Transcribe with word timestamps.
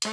Hola 0.00 0.10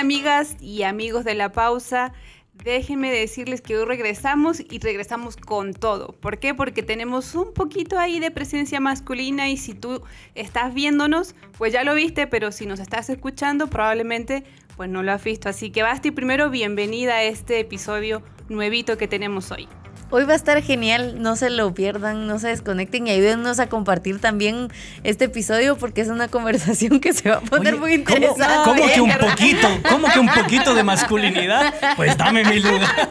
amigas 0.00 0.56
y 0.58 0.84
amigos 0.84 1.26
de 1.26 1.34
la 1.34 1.52
pausa. 1.52 2.14
Déjenme 2.54 3.12
decirles 3.12 3.60
que 3.60 3.76
hoy 3.76 3.84
regresamos 3.84 4.60
y 4.60 4.78
regresamos 4.78 5.36
con 5.36 5.74
todo. 5.74 6.12
¿Por 6.12 6.38
qué? 6.38 6.54
Porque 6.54 6.82
tenemos 6.82 7.34
un 7.34 7.52
poquito 7.52 7.98
ahí 7.98 8.20
de 8.20 8.30
presencia 8.30 8.80
masculina 8.80 9.50
y 9.50 9.58
si 9.58 9.74
tú 9.74 10.02
estás 10.34 10.72
viéndonos, 10.72 11.34
pues 11.58 11.74
ya 11.74 11.84
lo 11.84 11.94
viste, 11.94 12.26
pero 12.26 12.52
si 12.52 12.64
nos 12.64 12.80
estás 12.80 13.10
escuchando, 13.10 13.66
probablemente 13.68 14.44
pues 14.80 14.88
no 14.88 15.02
lo 15.02 15.12
has 15.12 15.22
visto. 15.22 15.50
Así 15.50 15.68
que 15.68 15.82
Basti, 15.82 16.10
primero 16.10 16.48
bienvenida 16.48 17.16
a 17.16 17.22
este 17.24 17.60
episodio 17.60 18.22
nuevito 18.48 18.96
que 18.96 19.06
tenemos 19.06 19.50
hoy. 19.50 19.68
Hoy 20.08 20.24
va 20.24 20.32
a 20.32 20.36
estar 20.36 20.62
genial, 20.62 21.20
no 21.20 21.36
se 21.36 21.50
lo 21.50 21.74
pierdan, 21.74 22.26
no 22.26 22.38
se 22.38 22.48
desconecten 22.48 23.06
y 23.06 23.10
ayúdennos 23.10 23.60
a 23.60 23.68
compartir 23.68 24.22
también 24.22 24.68
este 25.04 25.26
episodio 25.26 25.76
porque 25.76 26.00
es 26.00 26.08
una 26.08 26.28
conversación 26.28 26.98
que 26.98 27.12
se 27.12 27.28
va 27.28 27.36
a 27.36 27.40
poner 27.42 27.76
muy 27.76 27.92
interesante. 27.92 28.42
¿cómo, 28.64 28.86
que 28.86 29.00
un 29.02 29.12
poquito? 29.18 29.68
¿Cómo 29.86 30.08
que 30.08 30.18
un 30.18 30.28
poquito 30.30 30.74
de 30.74 30.82
masculinidad? 30.82 31.74
Pues 31.96 32.16
dame 32.16 32.42
mi 32.46 32.60
lugar. 32.60 33.10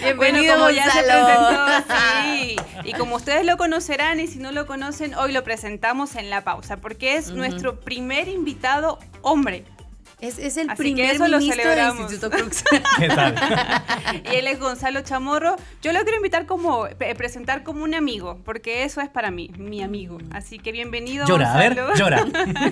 Bienvenido, 0.00 0.60
bueno, 0.60 0.70
ya 0.70 0.92
se 0.92 1.02
presentó, 1.02 1.94
sí. 2.32 2.56
Y 2.84 2.92
como 2.92 3.16
ustedes 3.16 3.44
lo 3.44 3.56
conocerán 3.56 4.20
y 4.20 4.28
si 4.28 4.38
no 4.38 4.52
lo 4.52 4.68
conocen, 4.68 5.16
hoy 5.16 5.32
lo 5.32 5.42
presentamos 5.42 6.14
en 6.14 6.30
la 6.30 6.44
pausa 6.44 6.76
porque 6.76 7.16
es 7.16 7.32
nuestro 7.32 7.80
primer 7.80 8.28
invitado 8.28 9.00
hombre. 9.22 9.64
Es, 10.20 10.56
el 10.56 10.68
primer 10.68 11.18
ministro 11.18 11.70
del 11.70 11.88
Instituto 11.98 12.30
Crux. 12.36 12.64
¿Qué 12.98 13.08
tal? 13.08 13.34
y 14.32 14.36
él 14.36 14.46
es 14.46 14.58
Gonzalo 14.58 15.02
Chamorro. 15.02 15.56
Yo 15.82 15.92
lo 15.92 16.00
quiero 16.02 16.16
invitar 16.16 16.46
como, 16.46 16.86
presentar 17.16 17.62
como 17.62 17.84
un 17.84 17.94
amigo, 17.94 18.40
porque 18.44 18.84
eso 18.84 19.00
es 19.00 19.08
para 19.08 19.30
mí, 19.30 19.50
mi 19.58 19.82
amigo. 19.82 20.18
Así 20.30 20.58
que 20.58 20.72
bienvenido, 20.72 21.26
llora, 21.26 21.54
A 21.54 21.58
ver, 21.58 21.76
llora. 21.96 22.24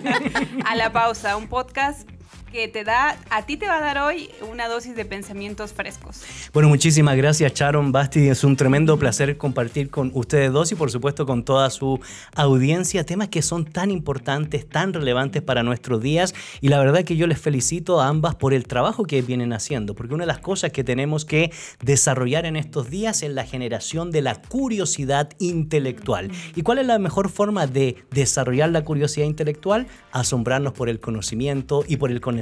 a 0.65 0.77
La 0.77 0.93
Pausa, 0.93 1.37
un 1.37 1.49
podcast 1.49 2.09
que 2.53 2.69
te 2.69 2.85
da, 2.85 3.17
a 3.31 3.47
ti 3.47 3.57
te 3.57 3.67
va 3.67 3.79
a 3.79 3.81
dar 3.81 3.99
hoy 3.99 4.29
una 4.51 4.69
dosis 4.69 4.95
de 4.95 5.07
pensamientos 5.07 5.73
frescos. 5.73 6.21
Bueno, 6.53 6.69
muchísimas 6.69 7.17
gracias 7.17 7.55
Sharon 7.55 7.93
Basti, 7.93 8.29
es 8.29 8.45
un 8.45 8.57
tremendo 8.57 8.99
placer 8.99 9.39
compartir 9.39 9.89
con 9.89 10.11
ustedes 10.13 10.53
dos 10.53 10.71
y 10.71 10.75
por 10.75 10.91
supuesto 10.91 11.25
con 11.25 11.45
toda 11.45 11.71
su 11.71 11.99
audiencia 12.37 13.05
temas 13.05 13.29
que 13.29 13.41
son 13.41 13.65
tan 13.65 13.91
importantes, 13.91 14.69
tan 14.69 14.93
relevantes 14.93 15.41
para 15.41 15.63
nuestros 15.63 16.03
días 16.03 16.35
y 16.61 16.69
la 16.69 16.79
verdad 16.79 17.05
que 17.05 17.17
yo 17.17 17.27
les 17.27 17.41
felicito 17.41 18.03
a 18.03 18.09
ambas 18.09 18.35
por 18.35 18.53
el 18.53 18.67
trabajo 18.67 19.05
que 19.05 19.23
vienen 19.23 19.55
haciendo, 19.55 19.95
porque 19.95 20.13
una 20.13 20.25
de 20.25 20.29
las 20.29 20.41
cosas 20.41 20.73
que 20.73 20.85
tenemos 20.85 21.25
que 21.25 21.53
desarrollar 21.81 22.45
en 22.45 22.57
estos 22.57 22.91
días 22.91 23.23
es 23.23 23.31
la 23.31 23.47
generación 23.47 24.11
de 24.11 24.21
la 24.21 24.35
curiosidad 24.35 25.31
intelectual. 25.39 26.31
¿Y 26.55 26.63
cuál 26.63 26.79
es 26.79 26.87
la 26.87 26.99
mejor 26.99 27.31
forma 27.31 27.67
de 27.67 27.97
desarrollar 28.11 28.69
la 28.69 28.85
curiosidad 28.85 29.27
intelectual? 29.27 29.87
Asombrarnos 30.13 30.75
por 30.75 30.91
el 30.91 31.01
conocimiento 31.01 31.83
y 31.89 31.97
por 31.97 32.11
el 32.11 32.21
conocimiento 32.21 32.42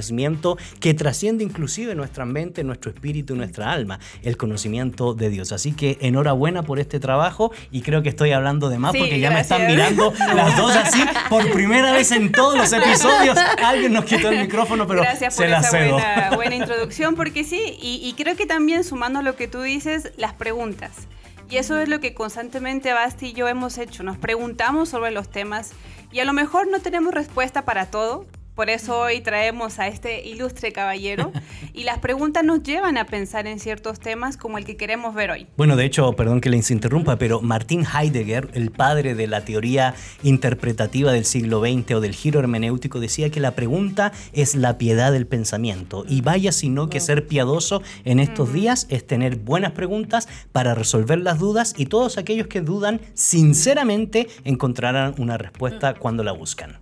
que 0.79 0.93
trasciende 0.93 1.43
inclusive 1.43 1.95
nuestra 1.95 2.25
mente, 2.25 2.63
nuestro 2.63 2.91
espíritu 2.91 3.35
nuestra 3.35 3.71
alma, 3.71 3.99
el 4.23 4.37
conocimiento 4.37 5.13
de 5.13 5.29
Dios. 5.29 5.51
Así 5.51 5.73
que 5.73 5.97
enhorabuena 6.01 6.63
por 6.63 6.79
este 6.79 6.99
trabajo 6.99 7.51
y 7.71 7.81
creo 7.81 8.03
que 8.03 8.09
estoy 8.09 8.31
hablando 8.31 8.69
de 8.69 8.79
más 8.79 8.95
porque 8.95 9.19
ya 9.19 9.31
me 9.31 9.41
están 9.41 9.67
mirando 9.67 10.13
las 10.35 10.57
dos 10.57 10.75
así 10.75 11.03
por 11.29 11.51
primera 11.51 11.91
vez 11.91 12.11
en 12.11 12.31
todos 12.31 12.57
los 12.57 12.71
episodios. 12.71 13.37
Alguien 13.63 13.93
nos 13.93 14.05
quitó 14.05 14.29
el 14.29 14.39
micrófono, 14.39 14.87
pero 14.87 15.01
Gracias 15.01 15.35
se 15.35 15.43
por 15.43 15.49
la 15.49 15.59
esa 15.59 15.69
cedo. 15.69 15.93
Buena, 15.93 16.31
buena 16.35 16.55
introducción 16.55 17.15
porque 17.15 17.43
sí, 17.43 17.77
y, 17.81 18.01
y 18.03 18.13
creo 18.13 18.35
que 18.35 18.45
también 18.45 18.83
sumando 18.83 19.19
a 19.19 19.21
lo 19.21 19.35
que 19.35 19.47
tú 19.47 19.61
dices, 19.61 20.11
las 20.17 20.33
preguntas. 20.33 21.07
Y 21.49 21.57
eso 21.57 21.77
es 21.79 21.89
lo 21.89 21.99
que 21.99 22.13
constantemente 22.13 22.93
Basti 22.93 23.27
y 23.27 23.33
yo 23.33 23.47
hemos 23.49 23.77
hecho. 23.77 24.03
Nos 24.03 24.17
preguntamos 24.17 24.87
sobre 24.87 25.11
los 25.11 25.29
temas 25.29 25.71
y 26.11 26.19
a 26.19 26.25
lo 26.25 26.31
mejor 26.31 26.67
no 26.69 26.79
tenemos 26.79 27.13
respuesta 27.13 27.65
para 27.65 27.87
todo, 27.87 28.25
por 28.55 28.69
eso 28.69 28.99
hoy 28.99 29.21
traemos 29.21 29.79
a 29.79 29.87
este 29.87 30.27
ilustre 30.27 30.71
caballero 30.71 31.31
y 31.73 31.83
las 31.83 31.99
preguntas 31.99 32.43
nos 32.43 32.63
llevan 32.63 32.97
a 32.97 33.05
pensar 33.05 33.47
en 33.47 33.59
ciertos 33.59 33.99
temas 33.99 34.37
como 34.37 34.57
el 34.57 34.65
que 34.65 34.77
queremos 34.77 35.15
ver 35.15 35.31
hoy. 35.31 35.47
Bueno, 35.57 35.75
de 35.75 35.85
hecho, 35.85 36.11
perdón 36.13 36.41
que 36.41 36.49
les 36.49 36.69
interrumpa, 36.71 37.17
pero 37.17 37.41
Martin 37.41 37.85
Heidegger, 37.85 38.49
el 38.53 38.71
padre 38.71 39.15
de 39.15 39.27
la 39.27 39.45
teoría 39.45 39.95
interpretativa 40.23 41.11
del 41.11 41.25
siglo 41.25 41.61
XX 41.61 41.91
o 41.93 42.01
del 42.01 42.13
giro 42.13 42.39
hermenéutico, 42.39 42.99
decía 42.99 43.29
que 43.29 43.39
la 43.39 43.51
pregunta 43.51 44.11
es 44.33 44.55
la 44.55 44.77
piedad 44.77 45.11
del 45.11 45.27
pensamiento. 45.27 46.05
Y 46.07 46.21
vaya 46.21 46.51
sino 46.51 46.89
que 46.89 46.99
ser 46.99 47.27
piadoso 47.27 47.81
en 48.05 48.19
estos 48.19 48.53
días 48.53 48.87
es 48.89 49.05
tener 49.05 49.37
buenas 49.37 49.71
preguntas 49.71 50.27
para 50.51 50.75
resolver 50.75 51.19
las 51.19 51.39
dudas 51.39 51.73
y 51.77 51.85
todos 51.85 52.17
aquellos 52.17 52.47
que 52.47 52.61
dudan 52.61 53.01
sinceramente 53.13 54.27
encontrarán 54.43 55.15
una 55.17 55.37
respuesta 55.37 55.93
cuando 55.95 56.23
la 56.23 56.31
buscan. 56.31 56.77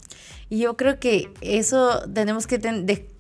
Y 0.50 0.60
yo 0.60 0.76
creo 0.76 1.00
que 1.00 1.32
eso 1.42 2.02
tenemos 2.12 2.48
que 2.48 2.60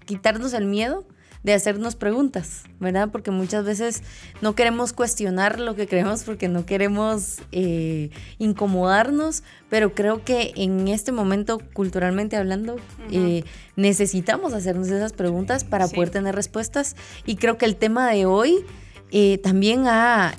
quitarnos 0.05 0.53
el 0.53 0.65
miedo 0.65 1.05
de 1.43 1.53
hacernos 1.53 1.95
preguntas, 1.95 2.63
¿verdad? 2.79 3.09
Porque 3.11 3.31
muchas 3.31 3.63
veces 3.63 4.03
no 4.41 4.55
queremos 4.55 4.91
cuestionar 4.91 5.59
lo 5.59 5.73
que 5.75 5.87
creemos 5.87 6.23
porque 6.23 6.49
no 6.49 6.65
queremos 6.65 7.37
eh, 7.51 8.09
incomodarnos, 8.39 9.43
pero 9.69 9.93
creo 9.93 10.25
que 10.25 10.51
en 10.55 10.89
este 10.89 11.11
momento, 11.13 11.61
culturalmente 11.73 12.35
hablando, 12.35 12.75
eh, 13.11 13.43
necesitamos 13.77 14.53
hacernos 14.53 14.89
esas 14.89 15.13
preguntas 15.13 15.63
para 15.63 15.87
poder 15.87 16.09
tener 16.09 16.35
respuestas. 16.35 16.97
Y 17.25 17.37
creo 17.37 17.57
que 17.57 17.65
el 17.65 17.77
tema 17.77 18.11
de 18.11 18.25
hoy 18.25 18.65
eh, 19.11 19.37
también 19.37 19.87
ha 19.87 20.35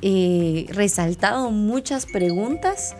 resaltado 0.69 1.51
muchas 1.51 2.05
preguntas 2.05 2.95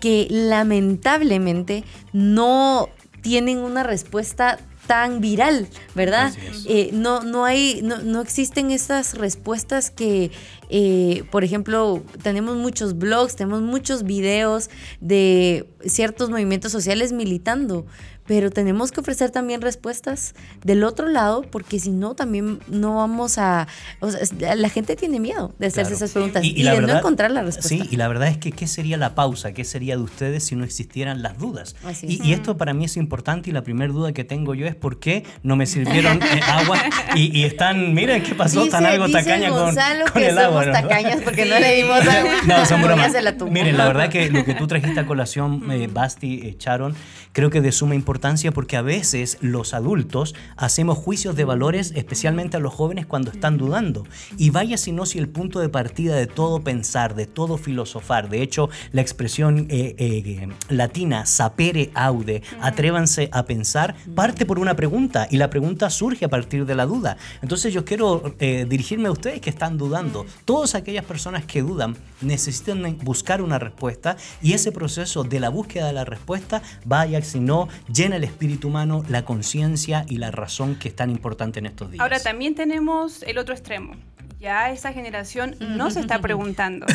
que 0.00 0.26
lamentablemente 0.28 1.84
no 2.12 2.88
tienen 3.24 3.60
una 3.60 3.82
respuesta 3.82 4.58
tan 4.86 5.22
viral, 5.22 5.66
¿verdad? 5.94 6.34
Eh, 6.66 6.90
no, 6.92 7.22
no 7.22 7.46
hay, 7.46 7.80
no, 7.82 8.02
no, 8.02 8.20
existen 8.20 8.70
estas 8.70 9.14
respuestas 9.14 9.90
que, 9.90 10.30
eh, 10.68 11.24
por 11.30 11.42
ejemplo, 11.42 12.02
tenemos 12.22 12.58
muchos 12.58 12.98
blogs, 12.98 13.34
tenemos 13.34 13.62
muchos 13.62 14.02
videos 14.02 14.68
de 15.00 15.66
ciertos 15.86 16.28
movimientos 16.28 16.70
sociales 16.70 17.12
militando, 17.12 17.86
pero 18.26 18.50
tenemos 18.50 18.92
que 18.92 19.00
ofrecer 19.00 19.30
también 19.30 19.60
respuestas 19.60 20.34
del 20.62 20.84
otro 20.84 21.08
lado, 21.08 21.42
porque 21.42 21.78
si 21.78 21.90
no, 21.90 22.14
también 22.14 22.60
no 22.68 22.96
vamos 22.96 23.38
a... 23.38 23.68
O 24.00 24.10
sea, 24.10 24.54
la 24.54 24.68
gente 24.68 24.96
tiene 24.96 25.20
miedo 25.20 25.54
de 25.58 25.66
hacerse 25.66 25.94
esas 25.94 26.12
preguntas 26.12 26.44
y, 26.44 26.62
de 26.62 26.80
no 26.80 26.96
encontrar 26.96 27.30
la 27.30 27.42
respuesta. 27.42 27.68
Sí, 27.68 27.88
y 27.90 27.96
la 27.96 28.08
verdad 28.08 28.28
es 28.28 28.38
que 28.38 28.52
¿qué 28.52 28.66
sería 28.66 28.96
la 28.96 29.14
pausa? 29.14 29.52
¿Qué 29.52 29.64
sería 29.64 29.96
de 29.96 30.02
ustedes 30.02 30.44
si 30.44 30.56
no 30.56 30.64
existieran 30.64 31.22
las 31.22 31.38
dudas? 31.38 31.76
Y, 32.02 32.26
y, 32.26 32.32
esto 32.32 32.56
para 32.56 32.72
mí 32.72 32.84
es 32.84 32.96
importante 32.96 33.50
y 33.50 33.52
la 33.52 33.62
primera 33.62 33.92
duda 33.92 34.12
que 34.12 34.24
tengo 34.24 34.54
yo 34.54 34.66
es 34.66 34.74
por 34.74 34.98
qué 34.98 35.24
no 35.42 35.56
me 35.56 35.66
sirvieron 35.66 36.22
eh, 36.22 36.40
agua 36.46 36.78
y, 37.14 37.44
están, 37.44 37.94
miren 37.94 38.22
qué 38.22 38.34
pasó, 38.34 38.64
dice, 38.64 38.76
están 38.76 38.86
algo 38.86 39.08
tacaña 39.08 39.50
con, 39.50 39.74
con 39.74 40.22
que 40.22 40.28
el 40.28 40.34
somos 40.34 40.66
agua. 40.66 40.72
tacañas 40.72 41.22
porque 41.22 41.44
no 41.44 41.58
le 41.58 41.74
dimos 41.76 42.00
agua. 42.00 42.32
no, 42.46 42.66
son 42.66 42.82
bromas. 42.82 43.12
Miren, 43.50 43.76
la 43.76 43.86
verdad 43.86 44.08
que 44.08 44.30
lo 44.30 44.44
que 44.44 44.54
tú 44.54 44.66
trajiste 44.66 45.00
a 45.00 45.06
colación, 45.06 45.70
eh, 45.70 45.88
Basti, 45.92 46.40
eh, 46.44 46.56
Charon, 46.58 46.94
creo 47.32 47.50
que 47.50 47.60
de 47.60 47.72
suma 47.72 47.94
importancia 47.94 48.13
porque 48.52 48.76
a 48.76 48.82
veces 48.82 49.38
los 49.40 49.74
adultos 49.74 50.34
hacemos 50.56 50.98
juicios 50.98 51.36
de 51.36 51.44
valores, 51.44 51.92
especialmente 51.94 52.56
a 52.56 52.60
los 52.60 52.72
jóvenes 52.72 53.06
cuando 53.06 53.30
están 53.30 53.58
dudando. 53.58 54.06
Y 54.38 54.50
vaya 54.50 54.76
si 54.76 54.92
no 54.92 55.06
si 55.06 55.18
el 55.18 55.28
punto 55.28 55.60
de 55.60 55.68
partida 55.68 56.16
de 56.16 56.26
todo 56.26 56.62
pensar, 56.62 57.14
de 57.14 57.26
todo 57.26 57.58
filosofar, 57.58 58.28
de 58.28 58.42
hecho 58.42 58.68
la 58.92 59.00
expresión 59.00 59.66
eh, 59.68 59.94
eh, 59.98 60.48
latina 60.68 61.26
sapere 61.26 61.90
aude, 61.94 62.42
atrévanse 62.60 63.28
a 63.32 63.44
pensar, 63.44 63.94
parte 64.14 64.46
por 64.46 64.58
una 64.58 64.74
pregunta 64.74 65.26
y 65.30 65.36
la 65.36 65.50
pregunta 65.50 65.90
surge 65.90 66.24
a 66.24 66.28
partir 66.28 66.66
de 66.66 66.74
la 66.74 66.86
duda. 66.86 67.16
Entonces 67.42 67.72
yo 67.72 67.84
quiero 67.84 68.34
eh, 68.38 68.66
dirigirme 68.68 69.08
a 69.08 69.12
ustedes 69.12 69.40
que 69.40 69.50
están 69.50 69.76
dudando. 69.76 70.24
Todas 70.44 70.74
aquellas 70.74 71.04
personas 71.04 71.44
que 71.44 71.62
dudan 71.62 71.96
necesitan 72.24 72.98
buscar 72.98 73.42
una 73.42 73.58
respuesta 73.58 74.16
y 74.42 74.52
ese 74.52 74.72
proceso 74.72 75.24
de 75.24 75.40
la 75.40 75.48
búsqueda 75.48 75.86
de 75.86 75.92
la 75.92 76.04
respuesta 76.04 76.62
vaya 76.84 77.22
si 77.22 77.40
no 77.40 77.68
llena 77.92 78.16
el 78.16 78.24
espíritu 78.24 78.68
humano, 78.68 79.04
la 79.08 79.24
conciencia 79.24 80.04
y 80.08 80.16
la 80.16 80.30
razón 80.30 80.76
que 80.76 80.88
es 80.88 80.96
tan 80.96 81.10
importante 81.10 81.58
en 81.58 81.66
estos 81.66 81.90
días. 81.90 82.00
Ahora 82.00 82.20
también 82.20 82.54
tenemos 82.54 83.22
el 83.22 83.38
otro 83.38 83.54
extremo. 83.54 83.94
Ya 84.40 84.70
esa 84.70 84.92
generación 84.92 85.56
no 85.60 85.90
se 85.90 86.00
está 86.00 86.18
preguntando. 86.22 86.86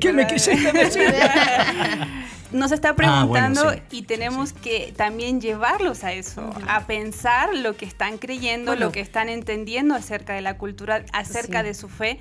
¿Qué 0.00 0.12
me 0.12 0.26
quisiste 0.26 0.72
decir? 0.72 1.14
nos 2.52 2.72
está 2.72 2.94
preguntando 2.94 3.72
y 3.90 4.02
tenemos 4.02 4.52
que 4.52 4.92
también 4.96 5.40
llevarlos 5.40 6.04
a 6.04 6.12
eso, 6.12 6.50
a 6.66 6.86
pensar 6.86 7.54
lo 7.54 7.76
que 7.76 7.84
están 7.84 8.18
creyendo, 8.18 8.76
lo 8.76 8.92
que 8.92 9.00
están 9.00 9.28
entendiendo 9.28 9.94
acerca 9.94 10.34
de 10.34 10.42
la 10.42 10.58
cultura, 10.58 11.04
acerca 11.12 11.62
de 11.62 11.74
su 11.74 11.88
fe, 11.88 12.18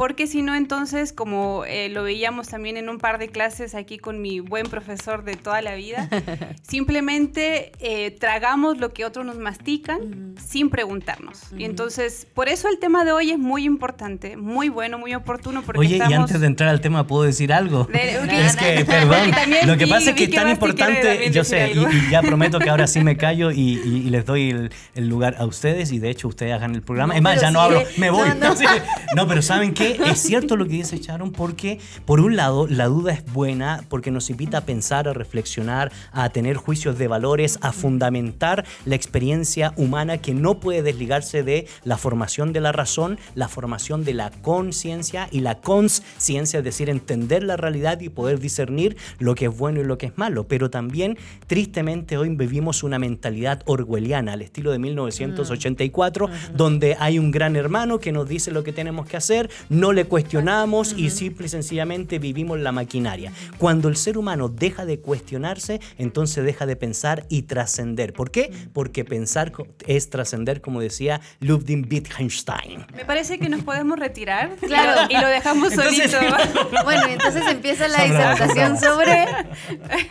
porque 0.00 0.26
si 0.26 0.40
no, 0.40 0.54
entonces, 0.54 1.12
como 1.12 1.66
eh, 1.66 1.90
lo 1.90 2.04
veíamos 2.04 2.48
también 2.48 2.78
en 2.78 2.88
un 2.88 2.96
par 2.96 3.18
de 3.18 3.28
clases 3.28 3.74
aquí 3.74 3.98
con 3.98 4.22
mi 4.22 4.40
buen 4.40 4.66
profesor 4.66 5.24
de 5.24 5.34
toda 5.34 5.60
la 5.60 5.74
vida, 5.74 6.08
simplemente 6.62 7.72
eh, 7.80 8.10
tragamos 8.10 8.78
lo 8.78 8.94
que 8.94 9.04
otros 9.04 9.26
nos 9.26 9.36
mastican 9.36 10.36
sin 10.42 10.70
preguntarnos. 10.70 11.42
Y 11.54 11.64
entonces, 11.64 12.26
por 12.32 12.48
eso 12.48 12.68
el 12.68 12.78
tema 12.78 13.04
de 13.04 13.12
hoy 13.12 13.32
es 13.32 13.38
muy 13.38 13.64
importante, 13.64 14.38
muy 14.38 14.70
bueno, 14.70 14.96
muy 14.96 15.14
oportuno. 15.14 15.60
Porque 15.60 15.80
Oye, 15.80 15.98
y 15.98 16.12
antes 16.14 16.40
de 16.40 16.46
entrar 16.46 16.70
al 16.70 16.80
tema, 16.80 17.06
¿puedo 17.06 17.24
decir 17.24 17.52
algo? 17.52 17.86
es 17.92 18.56
que, 18.56 18.84
perdón, 18.86 19.32
lo 19.70 19.76
que 19.76 19.86
pasa 19.86 20.10
es 20.10 20.16
que 20.16 20.24
es 20.24 20.30
tan 20.30 20.48
importante, 20.48 21.30
yo 21.30 21.44
sé, 21.44 21.72
y, 21.72 22.10
ya 22.10 22.22
prometo 22.30 22.58
que 22.58 22.70
ahora 22.70 22.86
sí 22.86 23.00
me 23.00 23.16
callo 23.16 23.50
y, 23.50 23.76
les 24.10 24.26
doy 24.26 24.70
el, 24.94 25.08
lugar 25.08 25.36
a 25.38 25.46
ustedes 25.46 25.92
y 25.92 25.98
de 25.98 26.10
hecho 26.10 26.28
ustedes 26.28 26.52
hagan 26.52 26.74
el 26.74 26.82
programa. 26.82 27.14
es 27.14 27.22
más, 27.22 27.40
ya 27.40 27.50
no 27.50 27.60
hablo, 27.60 27.82
me 27.96 28.10
voy. 28.10 28.28
no 29.16 29.28
pero 29.28 29.42
¿saben 29.42 29.74
qué? 29.74 29.98
es 30.06 30.20
cierto 30.20 30.56
lo 30.56 30.64
que 30.64 30.72
dice 30.72 30.98
Sharon 30.98 31.32
porque, 31.32 31.78
por 32.04 32.20
un 32.20 32.36
lado, 32.36 32.66
la 32.66 32.86
duda 32.86 33.12
es 33.12 33.24
buena 33.32 33.84
porque 33.88 34.10
nos 34.10 34.30
invita 34.30 34.58
a 34.58 34.60
pensar, 34.62 35.08
a 35.08 35.12
reflexionar, 35.12 35.92
a 36.12 36.28
tener 36.30 36.56
juicios 36.56 36.98
de 36.98 37.08
valores, 37.08 37.58
a 37.62 37.72
fundamentar 37.72 38.64
la 38.84 38.94
experiencia 38.94 39.72
humana 39.76 40.18
que 40.18 40.34
no 40.34 40.60
puede 40.60 40.82
desligarse 40.82 41.42
de 41.42 41.66
la 41.84 41.96
formación 41.96 42.52
de 42.52 42.60
la 42.60 42.72
razón, 42.72 43.18
la 43.34 43.48
formación 43.48 44.04
de 44.04 44.14
la 44.14 44.30
conciencia 44.30 45.28
y 45.30 45.40
la 45.40 45.60
consciencia, 45.60 46.58
es 46.58 46.64
decir, 46.64 46.90
entender 46.90 47.42
la 47.42 47.56
realidad 47.56 48.00
y 48.00 48.08
poder 48.08 48.40
discernir 48.40 48.96
lo 49.18 49.34
que 49.34 49.46
es 49.46 49.56
bueno 49.60 49.80
y 49.80 49.84
lo 49.84 49.96
que 49.96 50.06
es 50.06 50.18
malo. 50.18 50.48
Pero 50.48 50.70
también, 50.70 51.16
tristemente, 51.46 52.16
hoy 52.16 52.30
vivimos 52.30 52.82
una 52.82 52.98
mentalidad 52.98 53.62
orwelliana 53.66 54.32
al 54.32 54.42
estilo 54.42 54.72
de 54.72 54.80
1984, 54.80 56.28
donde 56.52 56.96
hay 56.98 57.20
un 57.20 57.30
gran 57.30 57.54
hermano 57.54 58.00
que 58.00 58.10
nos 58.10 58.28
dice 58.28 58.50
lo 58.50 58.64
que 58.64 58.72
tenemos 58.72 59.06
que 59.06 59.16
hacer, 59.16 59.48
no 59.68 59.92
le 59.92 60.06
cuestionamos 60.06 60.94
y 60.96 61.10
simple 61.10 61.46
y 61.46 61.48
sencillamente 61.48 62.18
vivimos 62.18 62.58
la 62.58 62.72
maquinaria. 62.72 63.32
Cuando 63.58 63.88
el 63.88 63.96
ser 63.96 64.18
humano 64.18 64.48
deja 64.48 64.84
de 64.84 64.98
cuestionarse, 64.98 65.80
entonces 65.98 66.44
deja 66.44 66.66
de 66.66 66.74
pensar 66.74 67.26
y 67.28 67.42
trascender. 67.42 68.12
¿Por 68.12 68.32
qué? 68.32 68.50
Porque 68.72 69.04
pensar 69.04 69.52
es 69.86 70.10
trascender, 70.10 70.60
como 70.60 70.80
decía 70.80 71.20
Ludwig 71.40 71.86
Wittgenstein. 71.90 72.86
Me 72.94 73.04
parece 73.04 73.38
que 73.38 73.48
nos 73.48 73.62
podemos 73.62 73.98
retirar 73.98 74.56
claro. 74.56 75.06
y 75.10 75.20
lo 75.20 75.28
dejamos 75.28 75.74
solito. 75.74 76.18
bueno, 76.84 77.06
entonces 77.08 77.42
empieza 77.46 77.88
la 77.88 78.04
disertación 78.04 78.78
sobre... 78.78 79.26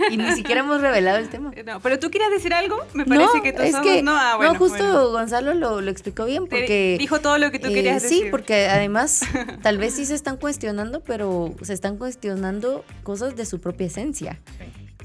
Y 0.09 0.17
ni 0.17 0.31
siquiera 0.33 0.61
hemos 0.61 0.81
revelado 0.81 1.17
el 1.17 1.29
tema. 1.29 1.51
No, 1.65 1.79
pero 1.79 1.99
tú 1.99 2.09
quieres 2.09 2.29
decir 2.31 2.53
algo? 2.53 2.77
Me 2.93 3.05
parece 3.05 3.41
que 3.41 3.49
es 3.49 3.75
que, 3.77 4.01
no, 4.03 4.11
ah, 4.15 4.35
bueno, 4.37 4.53
no, 4.53 4.59
justo 4.59 5.11
Gonzalo 5.11 5.53
lo, 5.53 5.81
lo, 5.81 5.91
explicó 5.91 6.25
bien 6.25 6.47
porque... 6.47 6.95
Dijo 6.99 7.19
todo 7.19 7.37
lo 7.37 7.51
que 7.51 7.59
tú 7.59 7.69
querías 7.69 8.03
eh, 8.03 8.07
decir. 8.07 8.23
Sí, 8.25 8.31
porque 8.31 8.67
además 8.67 9.21
tal 9.61 9.77
vez 9.77 9.95
sí 9.95 10.05
se 10.05 10.15
están 10.15 10.37
cuestionando, 10.37 11.01
pero 11.01 11.53
se 11.61 11.73
están 11.73 11.97
cuestionando 11.97 12.83
cosas 13.03 13.35
de 13.35 13.45
su 13.45 13.59
propia 13.59 13.87
esencia. 13.87 14.39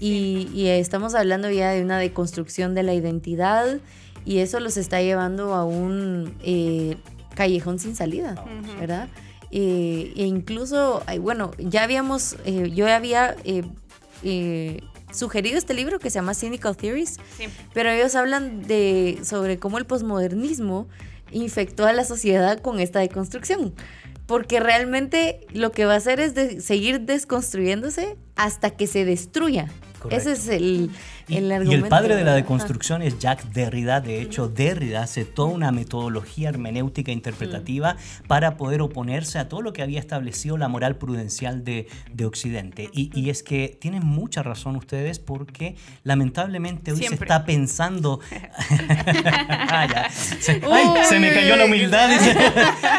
Y, 0.00 0.66
estamos 0.66 1.14
hablando 1.14 1.50
ya 1.50 1.70
de 1.70 1.82
una 1.82 1.98
deconstrucción 1.98 2.74
de 2.74 2.82
la 2.82 2.94
identidad 2.94 3.78
y 4.24 4.38
eso 4.38 4.60
los 4.60 4.76
está 4.76 5.00
llevando 5.00 5.54
a 5.54 5.64
un 5.64 6.34
eh, 6.42 6.96
callejón 7.34 7.78
sin 7.78 7.94
salida, 7.94 8.44
¿verdad? 8.78 9.08
Eh, 9.50 10.12
e 10.16 10.24
incluso, 10.24 11.02
bueno, 11.20 11.52
ya 11.58 11.84
habíamos, 11.84 12.36
eh, 12.44 12.72
yo 12.74 12.88
había 12.92 13.36
sugerido 15.12 15.58
este 15.58 15.74
libro 15.74 15.98
que 15.98 16.10
se 16.10 16.16
llama 16.16 16.34
Cynical 16.34 16.76
Theories, 16.76 17.18
pero 17.72 17.90
ellos 17.90 18.14
hablan 18.14 18.62
de 18.62 19.20
sobre 19.22 19.58
cómo 19.58 19.78
el 19.78 19.86
posmodernismo 19.86 20.88
infectó 21.30 21.86
a 21.86 21.92
la 21.92 22.04
sociedad 22.04 22.60
con 22.60 22.80
esta 22.80 23.00
deconstrucción. 23.00 23.74
Porque 24.26 24.58
realmente 24.58 25.46
lo 25.52 25.70
que 25.70 25.84
va 25.84 25.94
a 25.94 25.96
hacer 25.96 26.18
es 26.18 26.64
seguir 26.64 27.02
desconstruyéndose 27.02 28.16
hasta 28.36 28.70
que 28.70 28.86
se 28.86 29.04
destruya. 29.04 29.68
Ese 30.10 30.32
es 30.32 30.48
el, 30.48 30.90
y, 31.28 31.36
el 31.36 31.86
padre 31.88 32.16
de 32.16 32.24
la 32.24 32.34
deconstrucción 32.34 33.00
es 33.02 33.18
Jacques 33.18 33.52
Derrida. 33.52 34.00
De 34.00 34.20
hecho, 34.20 34.48
Derrida 34.48 35.02
hace 35.02 35.24
toda 35.24 35.48
una 35.48 35.72
metodología 35.72 36.50
hermenéutica 36.50 37.12
interpretativa 37.12 37.94
mm. 37.94 38.26
para 38.26 38.56
poder 38.56 38.82
oponerse 38.82 39.38
a 39.38 39.48
todo 39.48 39.62
lo 39.62 39.72
que 39.72 39.82
había 39.82 40.00
establecido 40.00 40.58
la 40.58 40.68
moral 40.68 40.96
prudencial 40.96 41.64
de, 41.64 41.86
Occidente. 42.24 42.88
Y, 42.92 43.28
es 43.28 43.42
que 43.42 43.76
tienen 43.80 44.04
mucha 44.04 44.42
razón 44.42 44.76
ustedes 44.76 45.18
porque 45.18 45.76
lamentablemente 46.04 46.92
hoy 46.92 47.02
se 47.02 47.14
está 47.14 47.44
pensando... 47.44 48.20
Ah, 49.76 50.08
se, 50.10 51.20
me 51.20 51.32
cayó 51.32 51.56
la 51.56 51.64
humildad. 51.64 52.10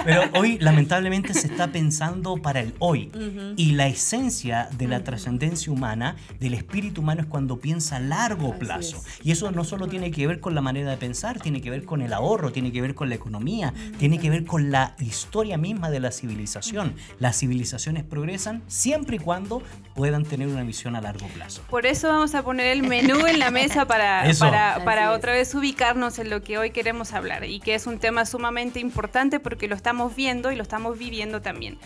Pero 0.04 0.24
hoy 0.33 0.57
lamentablemente 0.60 1.33
se 1.33 1.48
está 1.48 1.68
pensando 1.68 2.38
para 2.38 2.60
el 2.60 2.74
hoy. 2.80 3.12
Y 3.56 3.72
la 3.74 3.88
esencia 3.88 4.69
de 4.77 4.88
la 4.88 5.04
trascendencia 5.04 5.72
humana, 5.72 6.16
del 6.39 6.54
espíritu 6.54 7.01
humano, 7.01 7.22
es 7.22 7.27
cuando 7.27 7.60
piensa 7.60 8.00
la 8.00 8.14
largo 8.15 8.57
plazo. 8.57 9.03
Y 9.23 9.31
eso 9.31 9.51
no 9.51 9.63
solo 9.63 9.88
tiene 9.88 10.12
que 10.12 10.25
ver 10.25 10.39
con 10.39 10.56
la 10.56 10.62
manera 10.62 10.91
de 10.91 10.97
pensar, 10.97 11.39
tiene 11.39 11.62
que 11.62 11.69
ver 11.69 11.83
con 11.83 12.01
el 12.01 12.13
ahorro, 12.13 12.51
tiene 12.51 12.71
que 12.71 12.81
ver 12.81 12.95
con 12.95 13.09
la 13.09 13.15
economía, 13.15 13.73
tiene 14.00 14.19
que 14.19 14.29
ver 14.29 14.45
con 14.45 14.71
la 14.71 14.95
historia 15.00 15.57
misma 15.57 15.89
de 15.89 16.00
la 16.00 16.12
civilización. 16.12 16.95
Las 17.19 17.39
civilizaciones 17.39 18.03
progresan 18.03 18.63
siempre 18.67 19.17
y 19.17 19.19
cuando 19.19 19.62
puedan 19.95 20.23
tener 20.23 20.47
una 20.47 20.63
visión 20.63 20.95
a 20.95 21.01
largo 21.01 21.27
plazo. 21.27 21.62
Por 21.69 21.85
eso 21.85 22.07
vamos 22.07 22.35
a 22.35 22.44
poner 22.44 22.67
el 22.67 22.83
menú 22.83 23.25
en 23.27 23.39
la 23.39 23.51
mesa 23.51 23.85
para, 23.85 24.23
para, 24.39 24.83
para 24.85 25.12
otra 25.12 25.33
vez 25.33 25.53
ubicarnos 25.53 26.19
en 26.19 26.29
lo 26.29 26.41
que 26.41 26.57
hoy 26.57 26.71
queremos 26.71 27.13
hablar 27.13 27.44
y 27.45 27.59
que 27.59 27.75
es 27.75 27.85
un 27.85 28.00
tema 28.00 28.25
sumamente 28.25 28.79
importante 28.79 29.39
porque 29.39 29.67
lo 29.67 29.75
estamos 29.75 30.15
viendo 30.15 30.51
y 30.51 30.56
lo 30.56 30.63
estamos 30.63 30.97
viviendo 30.97 31.41
también 31.41 31.77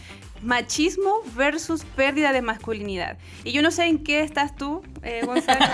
machismo 0.42 1.22
versus 1.36 1.84
pérdida 1.84 2.34
de 2.34 2.42
masculinidad. 2.42 3.18
Y 3.44 3.52
yo 3.52 3.62
no 3.62 3.72
sé 3.72 3.86
en 3.86 4.00
qué 4.00 4.22
estás 4.22 4.56
tú, 4.56 4.82
eh, 5.04 5.22
Gonzalo. 5.26 5.60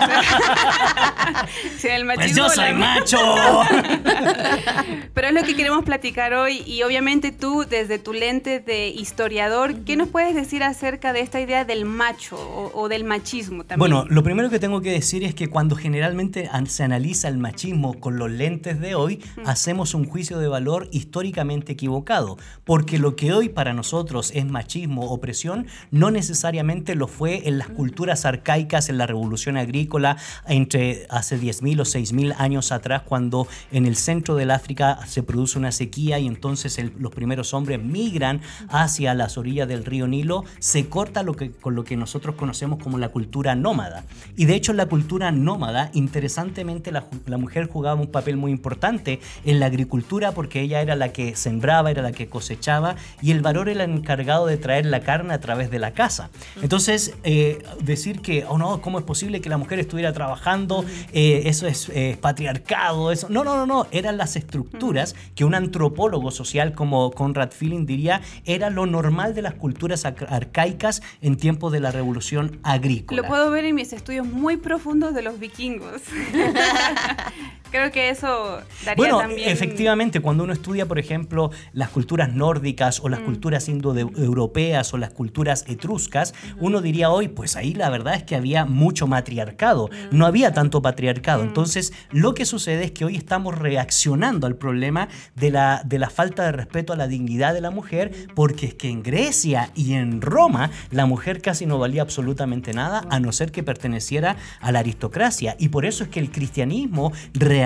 si 1.78 1.88
el 1.88 2.04
pues 2.04 2.18
machismo. 2.18 2.44
Pues 2.44 2.56
yo 2.56 2.62
soy 2.62 2.72
macho. 2.74 3.18
Pero 5.14 5.28
es 5.28 5.34
lo 5.34 5.42
que 5.42 5.56
queremos 5.56 5.84
platicar 5.84 6.34
hoy. 6.34 6.62
Y 6.66 6.82
obviamente 6.82 7.32
tú, 7.32 7.64
desde 7.68 7.98
tu 7.98 8.12
lente 8.12 8.60
de 8.60 8.88
historiador, 8.88 9.84
¿qué 9.84 9.96
nos 9.96 10.08
puedes 10.08 10.34
decir 10.34 10.62
acerca 10.62 11.12
de 11.12 11.20
esta 11.20 11.40
idea 11.40 11.64
del 11.64 11.84
macho 11.84 12.36
o, 12.74 12.88
del 12.88 13.04
machismo 13.04 13.64
también? 13.64 13.78
Bueno, 13.78 14.04
lo 14.08 14.22
primero 14.22 14.50
que 14.50 14.58
tengo 14.58 14.80
que 14.80 14.90
decir 14.90 15.24
es 15.24 15.34
que 15.34 15.48
cuando 15.48 15.76
generalmente 15.76 16.48
se 16.66 16.82
analiza 16.82 17.28
el 17.28 17.38
machismo 17.38 17.98
con 17.98 18.18
los 18.18 18.30
lentes 18.30 18.80
de 18.80 18.94
hoy, 18.94 19.22
hacemos 19.44 19.94
un 19.94 20.04
juicio 20.04 20.38
de 20.38 20.48
valor 20.48 20.88
históricamente 20.92 21.72
equivocado. 21.72 22.36
Porque 22.64 22.98
lo 22.98 23.16
que 23.16 23.32
hoy 23.32 23.48
para 23.48 23.72
nosotros 23.72 24.32
es 24.34 24.46
machismo, 24.56 25.10
opresión, 25.10 25.66
no 25.90 26.10
necesariamente 26.10 26.94
lo 26.94 27.08
fue 27.08 27.46
en 27.46 27.58
las 27.58 27.68
culturas 27.68 28.24
arcaicas, 28.24 28.88
en 28.88 28.96
la 28.96 29.06
revolución 29.06 29.58
agrícola, 29.58 30.16
entre 30.48 31.06
hace 31.10 31.38
10.000 31.38 31.80
o 31.80 31.84
6.000 31.84 32.34
años 32.38 32.72
atrás, 32.72 33.02
cuando 33.02 33.46
en 33.70 33.84
el 33.84 33.96
centro 33.96 34.34
del 34.34 34.50
África 34.50 34.98
se 35.06 35.22
produce 35.22 35.58
una 35.58 35.72
sequía 35.72 36.18
y 36.18 36.26
entonces 36.26 36.80
los 36.98 37.12
primeros 37.12 37.52
hombres 37.52 37.82
migran 37.82 38.40
hacia 38.70 39.12
las 39.12 39.36
orillas 39.36 39.68
del 39.68 39.84
río 39.84 40.08
Nilo, 40.08 40.44
se 40.58 40.88
corta 40.88 41.22
lo 41.22 41.34
que, 41.34 41.50
con 41.50 41.74
lo 41.74 41.84
que 41.84 41.98
nosotros 41.98 42.36
conocemos 42.36 42.82
como 42.82 42.96
la 42.96 43.10
cultura 43.10 43.54
nómada. 43.54 44.04
Y 44.36 44.46
de 44.46 44.54
hecho 44.54 44.72
la 44.72 44.86
cultura 44.86 45.32
nómada, 45.32 45.90
interesantemente, 45.92 46.92
la, 46.92 47.04
la 47.26 47.36
mujer 47.36 47.68
jugaba 47.68 48.00
un 48.00 48.10
papel 48.10 48.38
muy 48.38 48.52
importante 48.52 49.20
en 49.44 49.60
la 49.60 49.66
agricultura 49.66 50.32
porque 50.32 50.62
ella 50.62 50.80
era 50.80 50.96
la 50.96 51.12
que 51.12 51.36
sembraba, 51.36 51.90
era 51.90 52.00
la 52.00 52.12
que 52.12 52.28
cosechaba 52.28 52.96
y 53.20 53.32
el 53.32 53.42
varón 53.42 53.68
era 53.68 53.84
el 53.84 53.90
encargado 53.90 54.45
de 54.46 54.56
traer 54.56 54.86
la 54.86 55.00
carne 55.00 55.34
a 55.34 55.40
través 55.40 55.70
de 55.70 55.78
la 55.78 55.92
casa. 55.92 56.30
Entonces, 56.62 57.14
eh, 57.24 57.64
decir 57.82 58.20
que, 58.20 58.44
oh 58.48 58.58
no, 58.58 58.80
¿cómo 58.80 58.98
es 58.98 59.04
posible 59.04 59.40
que 59.40 59.48
la 59.48 59.58
mujer 59.58 59.78
estuviera 59.78 60.12
trabajando? 60.12 60.84
Eh, 61.12 61.42
eso 61.46 61.66
es 61.66 61.88
eh, 61.90 62.16
patriarcado, 62.20 63.12
eso. 63.12 63.28
No, 63.30 63.44
no, 63.44 63.56
no, 63.56 63.66
no, 63.66 63.86
eran 63.90 64.16
las 64.16 64.36
estructuras 64.36 65.14
que 65.34 65.44
un 65.44 65.54
antropólogo 65.54 66.30
social 66.30 66.74
como 66.74 67.10
Conrad 67.10 67.50
Feeling 67.50 67.86
diría 67.86 68.20
era 68.44 68.70
lo 68.70 68.86
normal 68.86 69.34
de 69.34 69.42
las 69.42 69.54
culturas 69.54 70.04
arcaicas 70.04 71.02
en 71.20 71.36
tiempos 71.36 71.72
de 71.72 71.80
la 71.80 71.90
revolución 71.90 72.58
agrícola. 72.62 73.22
Lo 73.22 73.28
puedo 73.28 73.50
ver 73.50 73.64
en 73.64 73.74
mis 73.74 73.92
estudios 73.92 74.26
muy 74.26 74.56
profundos 74.56 75.14
de 75.14 75.22
los 75.22 75.38
vikingos. 75.38 76.02
Creo 77.70 77.90
que 77.90 78.08
eso 78.10 78.60
daría 78.84 78.94
bueno, 78.96 79.18
también... 79.18 79.48
efectivamente, 79.48 80.20
cuando 80.20 80.44
uno 80.44 80.52
estudia, 80.52 80.86
por 80.86 80.98
ejemplo, 80.98 81.50
las 81.72 81.90
culturas 81.90 82.32
nórdicas 82.32 83.00
o 83.00 83.08
las 83.08 83.20
Mm. 83.20 83.24
culturas 83.24 83.68
indoeuropeas 83.68 84.94
o 84.94 84.98
las 84.98 85.10
culturas 85.10 85.64
etruscas, 85.68 86.32
uno 86.58 86.80
diría 86.80 87.10
hoy, 87.10 87.28
pues 87.28 87.56
ahí 87.56 87.74
la 87.74 87.90
verdad 87.90 88.14
es 88.14 88.22
que 88.22 88.36
había 88.36 88.64
mucho 88.64 89.06
matriarcado, 89.06 89.88
Mm. 89.88 90.16
no 90.16 90.26
había 90.26 90.52
tanto 90.52 90.80
patriarcado. 90.82 91.42
Entonces, 91.42 91.92
lo 92.12 92.34
que 92.34 92.46
sucede 92.46 92.84
es 92.84 92.92
que 92.92 93.04
hoy 93.04 93.16
estamos 93.16 93.58
reaccionando 93.58 94.46
al 94.46 94.56
problema 94.56 95.08
de 95.34 95.50
la, 95.50 95.82
de 95.84 95.98
la 95.98 96.08
falta 96.08 96.44
de 96.44 96.52
respeto 96.52 96.92
a 96.92 96.96
la 96.96 97.08
dignidad 97.08 97.52
de 97.52 97.60
la 97.60 97.70
mujer, 97.70 98.12
porque 98.34 98.66
es 98.66 98.74
que 98.74 98.88
en 98.90 99.02
Grecia 99.02 99.70
y 99.74 99.94
en 99.94 100.20
Roma 100.22 100.70
la 100.90 101.06
mujer 101.06 101.42
casi 101.42 101.66
no 101.66 101.78
valía 101.78 102.02
absolutamente 102.02 102.72
nada, 102.72 103.04
a 103.10 103.20
no 103.20 103.32
ser 103.32 103.50
que 103.52 103.62
perteneciera 103.62 104.36
a 104.60 104.72
la 104.72 104.78
aristocracia. 104.78 105.56
Y 105.58 105.68
por 105.68 105.84
eso 105.84 106.04
es 106.04 106.10
que 106.10 106.20
el 106.20 106.30
cristianismo 106.30 107.12
reacciona 107.34 107.65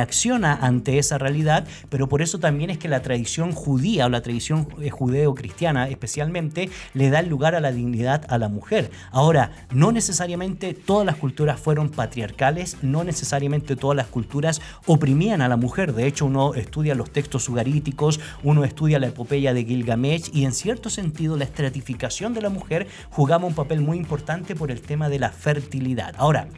ante 0.61 0.99
esa 0.99 1.19
realidad, 1.19 1.66
pero 1.88 2.09
por 2.09 2.23
eso 2.23 2.38
también 2.38 2.71
es 2.71 2.78
que 2.78 2.88
la 2.88 3.02
tradición 3.02 3.52
judía 3.52 4.07
o 4.07 4.09
la 4.09 4.23
tradición 4.23 4.69
eh, 4.80 4.90
judeo-cristiana 4.90 5.88
especialmente 5.88 6.71
le 6.95 7.11
da 7.11 7.21
el 7.21 7.28
lugar 7.28 7.54
a 7.54 7.61
la 7.61 7.73
dignidad 7.73 8.25
a 8.28 8.38
la 8.38 8.49
mujer. 8.49 8.90
Ahora, 9.11 9.52
no 9.71 9.92
necesariamente 9.92 10.75
todas 10.75 11.07
las 11.07 11.16
culturas 11.16 11.61
fueron 11.61 11.88
patriarcales, 11.88 12.78
no 12.83 13.04
necesariamente 13.04 13.76
todas 13.76 13.97
las 13.97 14.07
culturas 14.07 14.61
oprimían 14.87 15.42
a 15.42 15.49
la 15.49 15.57
mujer. 15.57 15.95
De 15.95 16.07
hecho, 16.07 16.26
uno 16.26 16.54
estudia 16.54 16.95
los 16.95 17.11
textos 17.11 17.45
sugaríticos, 17.45 18.21
uno 18.42 18.64
estudia 18.64 18.99
la 18.99 19.09
epopeya 19.09 19.54
de 19.54 19.64
Gilgamesh 19.64 20.30
y 20.33 20.45
en 20.45 20.52
cierto 20.52 20.90
sentido 20.90 21.37
la 21.37 21.45
estratificación 21.45 22.35
de 22.35 22.42
la 22.42 22.50
mujer 22.50 22.87
jugaba 23.11 23.47
un 23.47 23.54
papel 23.54 23.80
muy 23.80 23.99
importante 23.99 24.54
por 24.54 24.71
el 24.71 24.80
tema 24.80 25.09
de 25.09 25.19
la 25.19 25.30
fertilidad. 25.30 26.14
Ahora, 26.19 26.49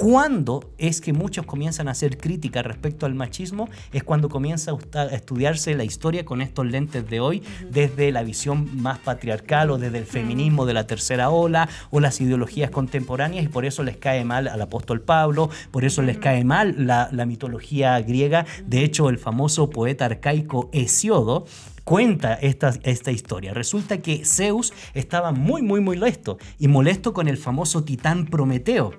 ¿Cuándo 0.00 0.72
es 0.78 1.02
que 1.02 1.12
muchos 1.12 1.44
comienzan 1.44 1.86
a 1.86 1.90
hacer 1.90 2.16
crítica 2.16 2.62
respecto 2.62 3.04
al 3.04 3.14
machismo? 3.14 3.68
Es 3.92 4.02
cuando 4.02 4.30
comienza 4.30 4.72
a 4.94 5.04
estudiarse 5.14 5.74
la 5.74 5.84
historia 5.84 6.24
con 6.24 6.40
estos 6.40 6.64
lentes 6.64 7.06
de 7.10 7.20
hoy, 7.20 7.42
desde 7.70 8.10
la 8.10 8.22
visión 8.22 8.80
más 8.80 8.98
patriarcal 8.98 9.70
o 9.70 9.76
desde 9.76 9.98
el 9.98 10.06
feminismo 10.06 10.64
de 10.64 10.72
la 10.72 10.86
tercera 10.86 11.28
ola 11.28 11.68
o 11.90 12.00
las 12.00 12.18
ideologías 12.22 12.70
contemporáneas 12.70 13.44
y 13.44 13.48
por 13.48 13.66
eso 13.66 13.82
les 13.82 13.98
cae 13.98 14.24
mal 14.24 14.48
al 14.48 14.62
apóstol 14.62 15.02
Pablo, 15.02 15.50
por 15.70 15.84
eso 15.84 16.00
les 16.00 16.16
cae 16.16 16.44
mal 16.44 16.74
la, 16.78 17.10
la 17.12 17.26
mitología 17.26 18.00
griega. 18.00 18.46
De 18.64 18.82
hecho, 18.82 19.10
el 19.10 19.18
famoso 19.18 19.68
poeta 19.68 20.06
arcaico 20.06 20.70
Hesiodo 20.72 21.44
cuenta 21.84 22.32
esta, 22.36 22.72
esta 22.84 23.12
historia. 23.12 23.52
Resulta 23.52 23.98
que 23.98 24.24
Zeus 24.24 24.72
estaba 24.94 25.32
muy, 25.32 25.60
muy, 25.60 25.82
muy 25.82 25.98
molesto 25.98 26.38
y 26.58 26.68
molesto 26.68 27.12
con 27.12 27.28
el 27.28 27.36
famoso 27.36 27.84
titán 27.84 28.24
Prometeo. 28.24 28.94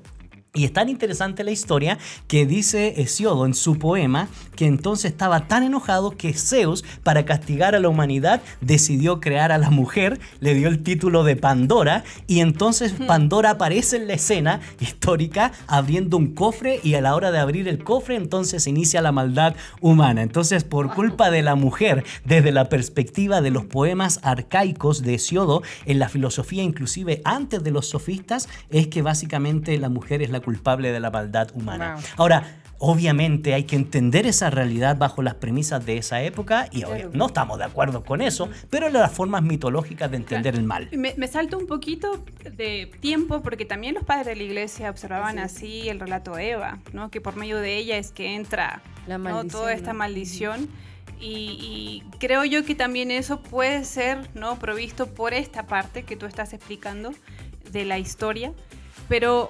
Y 0.53 0.65
es 0.65 0.73
tan 0.73 0.89
interesante 0.89 1.45
la 1.45 1.51
historia 1.51 1.97
que 2.27 2.45
dice 2.45 3.01
Hesiodo 3.01 3.45
en 3.45 3.53
su 3.53 3.79
poema 3.79 4.27
que 4.57 4.65
entonces 4.65 5.11
estaba 5.11 5.47
tan 5.47 5.63
enojado 5.63 6.11
que 6.17 6.33
Zeus, 6.33 6.83
para 7.03 7.23
castigar 7.23 7.73
a 7.73 7.79
la 7.79 7.87
humanidad, 7.87 8.41
decidió 8.59 9.21
crear 9.21 9.53
a 9.53 9.57
la 9.57 9.69
mujer, 9.69 10.19
le 10.41 10.53
dio 10.53 10.67
el 10.67 10.83
título 10.83 11.23
de 11.23 11.37
Pandora 11.37 12.03
y 12.27 12.41
entonces 12.41 12.91
Pandora 13.07 13.51
aparece 13.51 13.95
en 13.95 14.07
la 14.07 14.15
escena 14.15 14.59
histórica 14.81 15.53
abriendo 15.67 16.17
un 16.17 16.35
cofre 16.35 16.81
y 16.83 16.95
a 16.95 17.01
la 17.01 17.15
hora 17.15 17.31
de 17.31 17.39
abrir 17.39 17.69
el 17.69 17.81
cofre 17.81 18.17
entonces 18.17 18.67
inicia 18.67 19.01
la 19.01 19.13
maldad 19.13 19.55
humana. 19.79 20.21
Entonces 20.21 20.65
por 20.65 20.93
culpa 20.93 21.31
de 21.31 21.43
la 21.43 21.55
mujer, 21.55 22.03
desde 22.25 22.51
la 22.51 22.67
perspectiva 22.67 23.39
de 23.39 23.51
los 23.51 23.63
poemas 23.63 24.19
arcaicos 24.21 25.01
de 25.01 25.13
Hesiodo, 25.13 25.63
en 25.85 25.97
la 25.97 26.09
filosofía 26.09 26.61
inclusive 26.61 27.21
antes 27.23 27.63
de 27.63 27.71
los 27.71 27.87
sofistas, 27.87 28.49
es 28.69 28.87
que 28.87 29.01
básicamente 29.01 29.77
la 29.77 29.87
mujer 29.87 30.21
es 30.21 30.29
la 30.29 30.40
culpable 30.41 30.91
de 30.91 30.99
la 30.99 31.11
maldad 31.11 31.49
humana. 31.53 31.95
Wow. 31.95 32.03
Ahora, 32.17 32.61
obviamente 32.83 33.53
hay 33.53 33.65
que 33.65 33.75
entender 33.75 34.25
esa 34.25 34.49
realidad 34.49 34.97
bajo 34.97 35.21
las 35.21 35.35
premisas 35.35 35.85
de 35.85 35.97
esa 35.97 36.23
época 36.23 36.67
y 36.71 36.83
obvio, 36.83 37.11
no 37.13 37.27
estamos 37.27 37.59
de 37.59 37.65
acuerdo 37.65 38.03
con 38.03 38.21
eso, 38.21 38.49
pero 38.71 38.89
las 38.89 39.11
formas 39.11 39.43
mitológicas 39.43 40.09
de 40.09 40.17
entender 40.17 40.55
el 40.55 40.63
mal. 40.63 40.89
Me, 40.91 41.13
me 41.15 41.27
salto 41.27 41.59
un 41.59 41.67
poquito 41.67 42.25
de 42.57 42.91
tiempo 42.99 43.43
porque 43.43 43.65
también 43.65 43.93
los 43.93 44.03
padres 44.03 44.25
de 44.25 44.35
la 44.35 44.43
iglesia 44.43 44.89
observaban 44.89 45.37
así 45.37 45.89
el 45.89 45.99
relato 45.99 46.33
de 46.33 46.49
Eva, 46.49 46.79
¿no? 46.91 47.11
que 47.11 47.21
por 47.21 47.35
medio 47.35 47.59
de 47.59 47.77
ella 47.77 47.97
es 47.97 48.11
que 48.11 48.33
entra 48.33 48.81
La 49.05 49.19
¿no? 49.19 49.43
toda 49.45 49.73
esta 49.73 49.93
maldición. 49.93 50.67
Y, 51.19 52.01
y 52.09 52.17
creo 52.17 52.45
yo 52.45 52.65
que 52.65 52.73
también 52.73 53.11
eso 53.11 53.43
puede 53.43 53.85
ser 53.85 54.27
¿no? 54.33 54.57
provisto 54.57 55.05
por 55.05 55.35
esta 55.35 55.67
parte 55.67 56.01
que 56.01 56.15
tú 56.15 56.25
estás 56.25 56.51
explicando 56.53 57.13
de 57.71 57.85
la 57.85 57.99
historia. 57.99 58.53
Pero, 59.07 59.49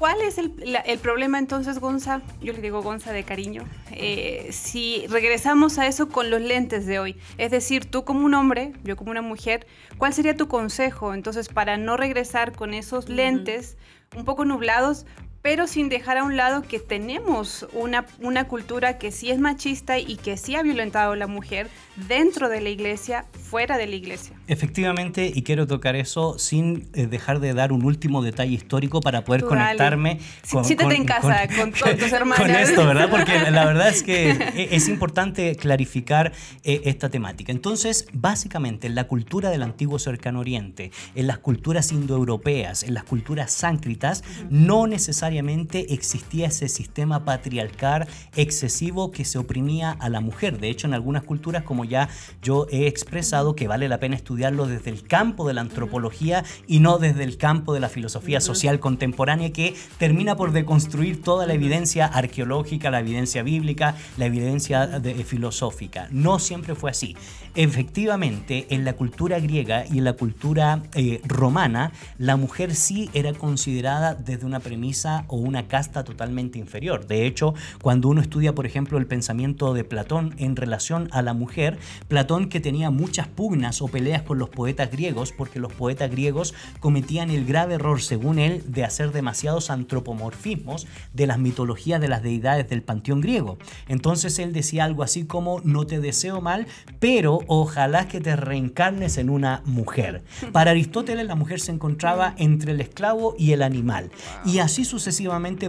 ¿cuál 0.00 0.20
es 0.22 0.38
el, 0.38 0.54
la- 0.64 0.80
el 0.80 0.98
problema 0.98 1.38
entonces, 1.38 1.78
Gonza? 1.78 2.22
Yo 2.40 2.52
le 2.52 2.60
digo 2.60 2.82
Gonza 2.82 3.12
de 3.12 3.22
cariño. 3.22 3.64
Eh, 3.92 4.48
si 4.50 5.06
regresamos 5.08 5.78
a 5.78 5.86
eso 5.86 6.08
con 6.08 6.30
los 6.30 6.40
lentes 6.40 6.86
de 6.86 6.98
hoy, 6.98 7.16
es 7.38 7.50
decir, 7.52 7.84
tú 7.84 8.04
como 8.04 8.24
un 8.24 8.34
hombre, 8.34 8.72
yo 8.82 8.96
como 8.96 9.10
una 9.12 9.22
mujer, 9.22 9.66
¿cuál 9.98 10.12
sería 10.14 10.34
tu 10.36 10.48
consejo 10.48 11.14
entonces 11.14 11.48
para 11.48 11.76
no 11.76 11.96
regresar 11.96 12.52
con 12.56 12.74
esos 12.74 13.08
lentes 13.08 13.76
un 14.16 14.24
poco 14.24 14.44
nublados? 14.44 15.04
Pero 15.42 15.66
sin 15.66 15.88
dejar 15.88 16.18
a 16.18 16.24
un 16.24 16.36
lado 16.36 16.62
que 16.62 16.78
tenemos 16.78 17.66
una, 17.72 18.06
una 18.20 18.46
cultura 18.46 18.98
que 18.98 19.10
sí 19.10 19.30
es 19.30 19.38
machista 19.38 19.98
y 19.98 20.16
que 20.16 20.36
sí 20.36 20.54
ha 20.54 20.62
violentado 20.62 21.12
a 21.12 21.16
la 21.16 21.26
mujer 21.26 21.68
dentro 22.08 22.48
de 22.48 22.60
la 22.60 22.68
iglesia, 22.68 23.24
fuera 23.32 23.78
de 23.78 23.86
la 23.86 23.94
iglesia. 23.94 24.36
Efectivamente, 24.48 25.30
y 25.34 25.42
quiero 25.42 25.66
tocar 25.66 25.96
eso 25.96 26.38
sin 26.38 26.88
eh, 26.94 27.06
dejar 27.06 27.40
de 27.40 27.54
dar 27.54 27.72
un 27.72 27.84
último 27.84 28.22
detalle 28.22 28.52
histórico 28.54 29.00
para 29.00 29.24
poder 29.24 29.42
Tú 29.42 29.48
conectarme 29.48 30.18
Sí, 30.42 30.58
siéntate 30.62 30.94
en 30.94 31.04
casa 31.04 31.48
con 31.56 31.72
todos 31.72 31.96
tus 31.96 32.12
hermanos. 32.12 32.38
Con 32.44 32.50
esto, 32.50 32.86
¿verdad? 32.86 33.08
Porque 33.10 33.38
la 33.50 33.64
verdad 33.64 33.88
es 33.88 34.02
que 34.02 34.30
e- 34.30 34.68
es 34.72 34.88
importante 34.88 35.56
clarificar 35.56 36.32
eh, 36.64 36.82
esta 36.84 37.08
temática. 37.08 37.52
Entonces, 37.52 38.06
básicamente, 38.12 38.86
en 38.86 38.94
la 38.94 39.04
cultura 39.04 39.50
del 39.50 39.62
antiguo 39.62 39.98
cercano 39.98 40.40
oriente, 40.40 40.90
en 41.14 41.26
las 41.26 41.38
culturas 41.38 41.92
indoeuropeas, 41.92 42.82
en 42.82 42.94
las 42.94 43.04
culturas 43.04 43.52
sáncritas, 43.52 44.22
no 44.50 44.86
necesariamente 44.86 45.29
existía 45.38 46.48
ese 46.48 46.68
sistema 46.68 47.24
patriarcal 47.24 48.06
excesivo 48.36 49.10
que 49.10 49.24
se 49.24 49.38
oprimía 49.38 49.90
a 49.92 50.08
la 50.08 50.20
mujer. 50.20 50.58
De 50.58 50.68
hecho, 50.70 50.86
en 50.86 50.94
algunas 50.94 51.22
culturas, 51.22 51.62
como 51.62 51.84
ya 51.84 52.08
yo 52.42 52.66
he 52.70 52.86
expresado, 52.86 53.54
que 53.54 53.68
vale 53.68 53.88
la 53.88 53.98
pena 54.00 54.16
estudiarlo 54.16 54.66
desde 54.66 54.90
el 54.90 55.02
campo 55.02 55.46
de 55.46 55.54
la 55.54 55.60
antropología 55.60 56.44
y 56.66 56.80
no 56.80 56.98
desde 56.98 57.24
el 57.24 57.36
campo 57.36 57.74
de 57.74 57.80
la 57.80 57.88
filosofía 57.88 58.40
social 58.40 58.80
contemporánea 58.80 59.52
que 59.52 59.74
termina 59.98 60.36
por 60.36 60.52
deconstruir 60.52 61.22
toda 61.22 61.46
la 61.46 61.54
evidencia 61.54 62.06
arqueológica, 62.06 62.90
la 62.90 63.00
evidencia 63.00 63.42
bíblica, 63.42 63.96
la 64.16 64.26
evidencia 64.26 64.86
de- 64.86 65.20
filosófica. 65.24 66.08
No 66.10 66.38
siempre 66.38 66.74
fue 66.74 66.90
así. 66.90 67.14
Efectivamente, 67.54 68.66
en 68.70 68.84
la 68.84 68.94
cultura 68.94 69.38
griega 69.38 69.84
y 69.90 69.98
en 69.98 70.04
la 70.04 70.14
cultura 70.14 70.82
eh, 70.94 71.20
romana, 71.24 71.92
la 72.18 72.36
mujer 72.36 72.74
sí 72.74 73.10
era 73.12 73.32
considerada 73.32 74.14
desde 74.14 74.46
una 74.46 74.60
premisa 74.60 75.19
o 75.28 75.36
una 75.36 75.68
casta 75.68 76.04
totalmente 76.04 76.58
inferior. 76.58 77.06
De 77.06 77.26
hecho, 77.26 77.54
cuando 77.82 78.08
uno 78.08 78.20
estudia, 78.20 78.54
por 78.54 78.66
ejemplo, 78.66 78.98
el 78.98 79.06
pensamiento 79.06 79.74
de 79.74 79.84
Platón 79.84 80.34
en 80.38 80.56
relación 80.56 81.08
a 81.12 81.22
la 81.22 81.34
mujer, 81.34 81.78
Platón 82.08 82.48
que 82.48 82.60
tenía 82.60 82.90
muchas 82.90 83.28
pugnas 83.28 83.82
o 83.82 83.88
peleas 83.88 84.22
con 84.22 84.38
los 84.38 84.48
poetas 84.48 84.90
griegos, 84.90 85.32
porque 85.32 85.58
los 85.58 85.72
poetas 85.72 86.10
griegos 86.10 86.54
cometían 86.80 87.30
el 87.30 87.44
grave 87.44 87.74
error, 87.74 88.00
según 88.00 88.38
él, 88.38 88.62
de 88.66 88.84
hacer 88.84 89.12
demasiados 89.12 89.70
antropomorfismos 89.70 90.86
de 91.12 91.26
las 91.26 91.38
mitologías 91.38 92.00
de 92.00 92.08
las 92.08 92.22
deidades 92.22 92.68
del 92.68 92.82
panteón 92.82 93.20
griego. 93.20 93.58
Entonces 93.88 94.38
él 94.38 94.52
decía 94.52 94.84
algo 94.84 95.02
así 95.02 95.24
como, 95.24 95.60
no 95.64 95.86
te 95.86 96.00
deseo 96.00 96.40
mal, 96.40 96.66
pero 96.98 97.40
ojalá 97.46 98.08
que 98.08 98.20
te 98.20 98.36
reencarnes 98.36 99.18
en 99.18 99.30
una 99.30 99.62
mujer. 99.64 100.22
Para 100.52 100.70
Aristóteles 100.72 101.26
la 101.26 101.34
mujer 101.34 101.60
se 101.60 101.72
encontraba 101.72 102.34
entre 102.38 102.72
el 102.72 102.80
esclavo 102.80 103.34
y 103.38 103.52
el 103.52 103.62
animal. 103.62 104.10
Y 104.44 104.58
así 104.58 104.84
sucesivamente 104.84 105.09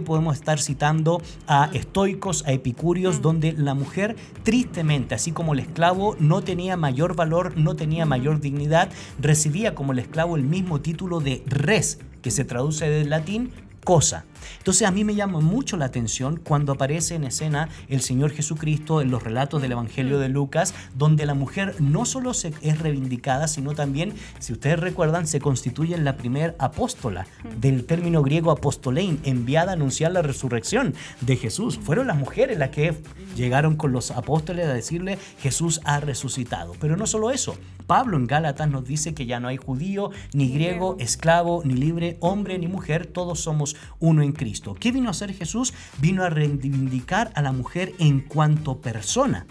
podemos 0.02 0.34
estar 0.34 0.60
citando 0.60 1.22
a 1.46 1.70
estoicos, 1.72 2.44
a 2.46 2.52
epicúreos, 2.52 3.22
donde 3.22 3.52
la 3.52 3.74
mujer 3.74 4.16
tristemente, 4.42 5.14
así 5.14 5.32
como 5.32 5.52
el 5.52 5.60
esclavo, 5.60 6.16
no 6.18 6.42
tenía 6.42 6.76
mayor 6.76 7.16
valor, 7.16 7.56
no 7.56 7.76
tenía 7.76 8.06
mayor 8.06 8.40
dignidad, 8.40 8.90
recibía 9.20 9.74
como 9.74 9.92
el 9.92 9.98
esclavo 9.98 10.36
el 10.36 10.42
mismo 10.42 10.80
título 10.80 11.20
de 11.20 11.42
res, 11.46 11.98
que 12.22 12.30
se 12.30 12.44
traduce 12.44 12.88
del 12.88 13.10
latín 13.10 13.52
cosa. 13.84 14.24
Entonces 14.58 14.86
a 14.86 14.90
mí 14.90 15.04
me 15.04 15.14
llama 15.14 15.40
mucho 15.40 15.76
la 15.76 15.86
atención 15.86 16.40
cuando 16.42 16.72
aparece 16.72 17.14
en 17.14 17.24
escena 17.24 17.68
el 17.88 18.00
Señor 18.00 18.30
Jesucristo 18.30 19.00
en 19.00 19.10
los 19.10 19.22
relatos 19.22 19.60
del 19.62 19.72
Evangelio 19.72 20.18
de 20.18 20.28
Lucas, 20.28 20.74
donde 20.94 21.26
la 21.26 21.34
mujer 21.34 21.74
no 21.80 22.04
solo 22.04 22.34
se 22.34 22.52
es 22.62 22.78
reivindicada, 22.78 23.48
sino 23.48 23.74
también, 23.74 24.14
si 24.38 24.52
ustedes 24.52 24.78
recuerdan, 24.78 25.26
se 25.26 25.40
constituye 25.40 25.94
en 25.94 26.04
la 26.04 26.16
primer 26.16 26.54
apóstola 26.58 27.26
del 27.58 27.84
término 27.84 28.22
griego 28.22 28.50
apostolein, 28.50 29.20
enviada 29.24 29.72
a 29.72 29.74
anunciar 29.74 30.12
la 30.12 30.22
resurrección 30.22 30.94
de 31.20 31.36
Jesús. 31.36 31.78
Fueron 31.82 32.06
las 32.06 32.16
mujeres 32.16 32.58
las 32.58 32.70
que 32.70 32.94
llegaron 33.36 33.76
con 33.76 33.92
los 33.92 34.10
apóstoles 34.10 34.66
a 34.66 34.74
decirle 34.74 35.18
Jesús 35.40 35.80
ha 35.84 36.00
resucitado. 36.00 36.74
Pero 36.80 36.96
no 36.96 37.06
solo 37.06 37.30
eso, 37.30 37.56
Pablo 37.86 38.16
en 38.16 38.26
Gálatas 38.26 38.70
nos 38.70 38.86
dice 38.86 39.14
que 39.14 39.26
ya 39.26 39.40
no 39.40 39.48
hay 39.48 39.56
judío, 39.56 40.10
ni 40.32 40.50
griego, 40.50 40.96
esclavo, 40.98 41.62
ni 41.64 41.74
libre, 41.74 42.16
hombre, 42.20 42.58
ni 42.58 42.66
mujer, 42.66 43.06
todos 43.06 43.40
somos 43.40 43.76
uno 44.00 44.22
en 44.22 44.31
en 44.32 44.36
Cristo. 44.36 44.74
¿Qué 44.78 44.92
vino 44.92 45.08
a 45.08 45.10
hacer 45.12 45.32
Jesús? 45.34 45.74
Vino 45.98 46.24
a 46.24 46.30
reivindicar 46.30 47.30
a 47.34 47.42
la 47.42 47.52
mujer 47.52 47.92
en 47.98 48.20
cuanto 48.20 48.80
persona. 48.80 49.46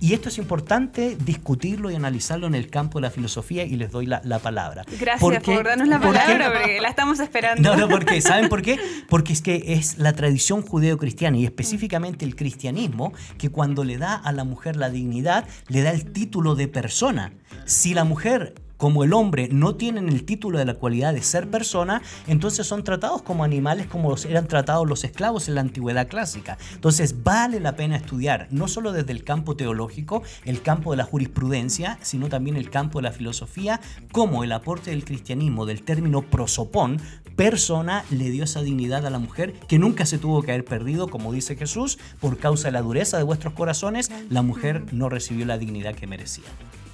Y 0.00 0.14
esto 0.14 0.28
es 0.28 0.38
importante 0.38 1.16
discutirlo 1.16 1.90
y 1.90 1.94
analizarlo 1.94 2.46
en 2.46 2.54
el 2.54 2.68
campo 2.68 2.98
de 2.98 3.02
la 3.02 3.10
filosofía 3.10 3.64
y 3.64 3.76
les 3.76 3.90
doy 3.90 4.06
la, 4.06 4.20
palabra. 4.42 4.84
Gracias 4.98 5.42
por 5.42 5.64
darnos 5.64 5.88
la 5.88 6.00
palabra, 6.00 6.52
porque 6.52 6.80
la 6.80 6.88
estamos 6.88 7.20
esperando. 7.20 7.62
No, 7.62 7.76
no, 7.76 7.88
porque, 7.88 8.20
¿saben 8.20 8.48
por 8.48 8.62
qué? 8.62 8.78
Porque 9.08 9.32
es 9.32 9.42
que 9.42 9.74
es 9.74 9.98
la 9.98 10.14
tradición 10.14 10.62
judeo-cristiana 10.62 11.36
y 11.36 11.44
específicamente 11.44 12.24
el 12.24 12.34
cristianismo 12.34 13.12
que 13.36 13.50
cuando 13.50 13.84
le 13.84 13.98
da 13.98 14.14
a 14.14 14.32
la 14.32 14.44
mujer 14.44 14.76
la 14.76 14.90
dignidad, 14.90 15.46
le 15.68 15.82
da 15.82 15.90
el 15.90 16.12
título 16.12 16.54
de 16.54 16.68
persona. 16.68 17.32
Si 17.66 17.94
la 17.94 18.04
mujer 18.04 18.54
como 18.82 19.04
el 19.04 19.12
hombre 19.12 19.48
no 19.48 19.76
tienen 19.76 20.08
el 20.08 20.24
título 20.24 20.58
de 20.58 20.64
la 20.64 20.74
cualidad 20.74 21.14
de 21.14 21.22
ser 21.22 21.48
persona, 21.48 22.02
entonces 22.26 22.66
son 22.66 22.82
tratados 22.82 23.22
como 23.22 23.44
animales 23.44 23.86
como 23.86 24.12
eran 24.28 24.48
tratados 24.48 24.88
los 24.88 25.04
esclavos 25.04 25.46
en 25.46 25.54
la 25.54 25.60
antigüedad 25.60 26.08
clásica. 26.08 26.58
Entonces 26.74 27.22
vale 27.22 27.60
la 27.60 27.76
pena 27.76 27.94
estudiar, 27.94 28.48
no 28.50 28.66
solo 28.66 28.90
desde 28.90 29.12
el 29.12 29.22
campo 29.22 29.54
teológico, 29.54 30.24
el 30.44 30.62
campo 30.62 30.90
de 30.90 30.96
la 30.96 31.04
jurisprudencia, 31.04 31.96
sino 32.02 32.28
también 32.28 32.56
el 32.56 32.70
campo 32.70 32.98
de 32.98 33.04
la 33.04 33.12
filosofía, 33.12 33.80
cómo 34.10 34.42
el 34.42 34.50
aporte 34.50 34.90
del 34.90 35.04
cristianismo 35.04 35.64
del 35.64 35.84
término 35.84 36.22
prosopón, 36.22 37.00
persona, 37.36 38.04
le 38.10 38.30
dio 38.30 38.42
esa 38.42 38.62
dignidad 38.62 39.06
a 39.06 39.10
la 39.10 39.20
mujer 39.20 39.52
que 39.68 39.78
nunca 39.78 40.06
se 40.06 40.18
tuvo 40.18 40.42
que 40.42 40.50
haber 40.50 40.64
perdido, 40.64 41.06
como 41.06 41.32
dice 41.32 41.54
Jesús, 41.54 42.00
por 42.18 42.36
causa 42.36 42.66
de 42.66 42.72
la 42.72 42.82
dureza 42.82 43.16
de 43.16 43.22
vuestros 43.22 43.54
corazones, 43.54 44.10
la 44.28 44.42
mujer 44.42 44.92
no 44.92 45.08
recibió 45.08 45.46
la 45.46 45.56
dignidad 45.56 45.94
que 45.94 46.08
merecía. 46.08 46.46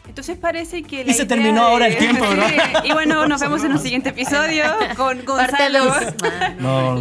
Entonces 0.09 0.39
parece 0.39 0.83
que 0.83 1.05
la 1.05 1.11
Y 1.11 1.15
se 1.15 1.27
terminó 1.27 1.63
ahora 1.63 1.87
el 1.87 1.97
tiempo, 1.97 2.27
¿verdad? 2.29 2.83
Y 2.85 2.93
bueno, 2.93 3.29
nos 3.29 3.41
vemos 3.41 3.63
en 3.63 3.73
un 3.73 3.79
siguiente 3.79 4.09
episodio 4.09 4.65
con 4.97 5.25
Gonzalo. 5.25 5.95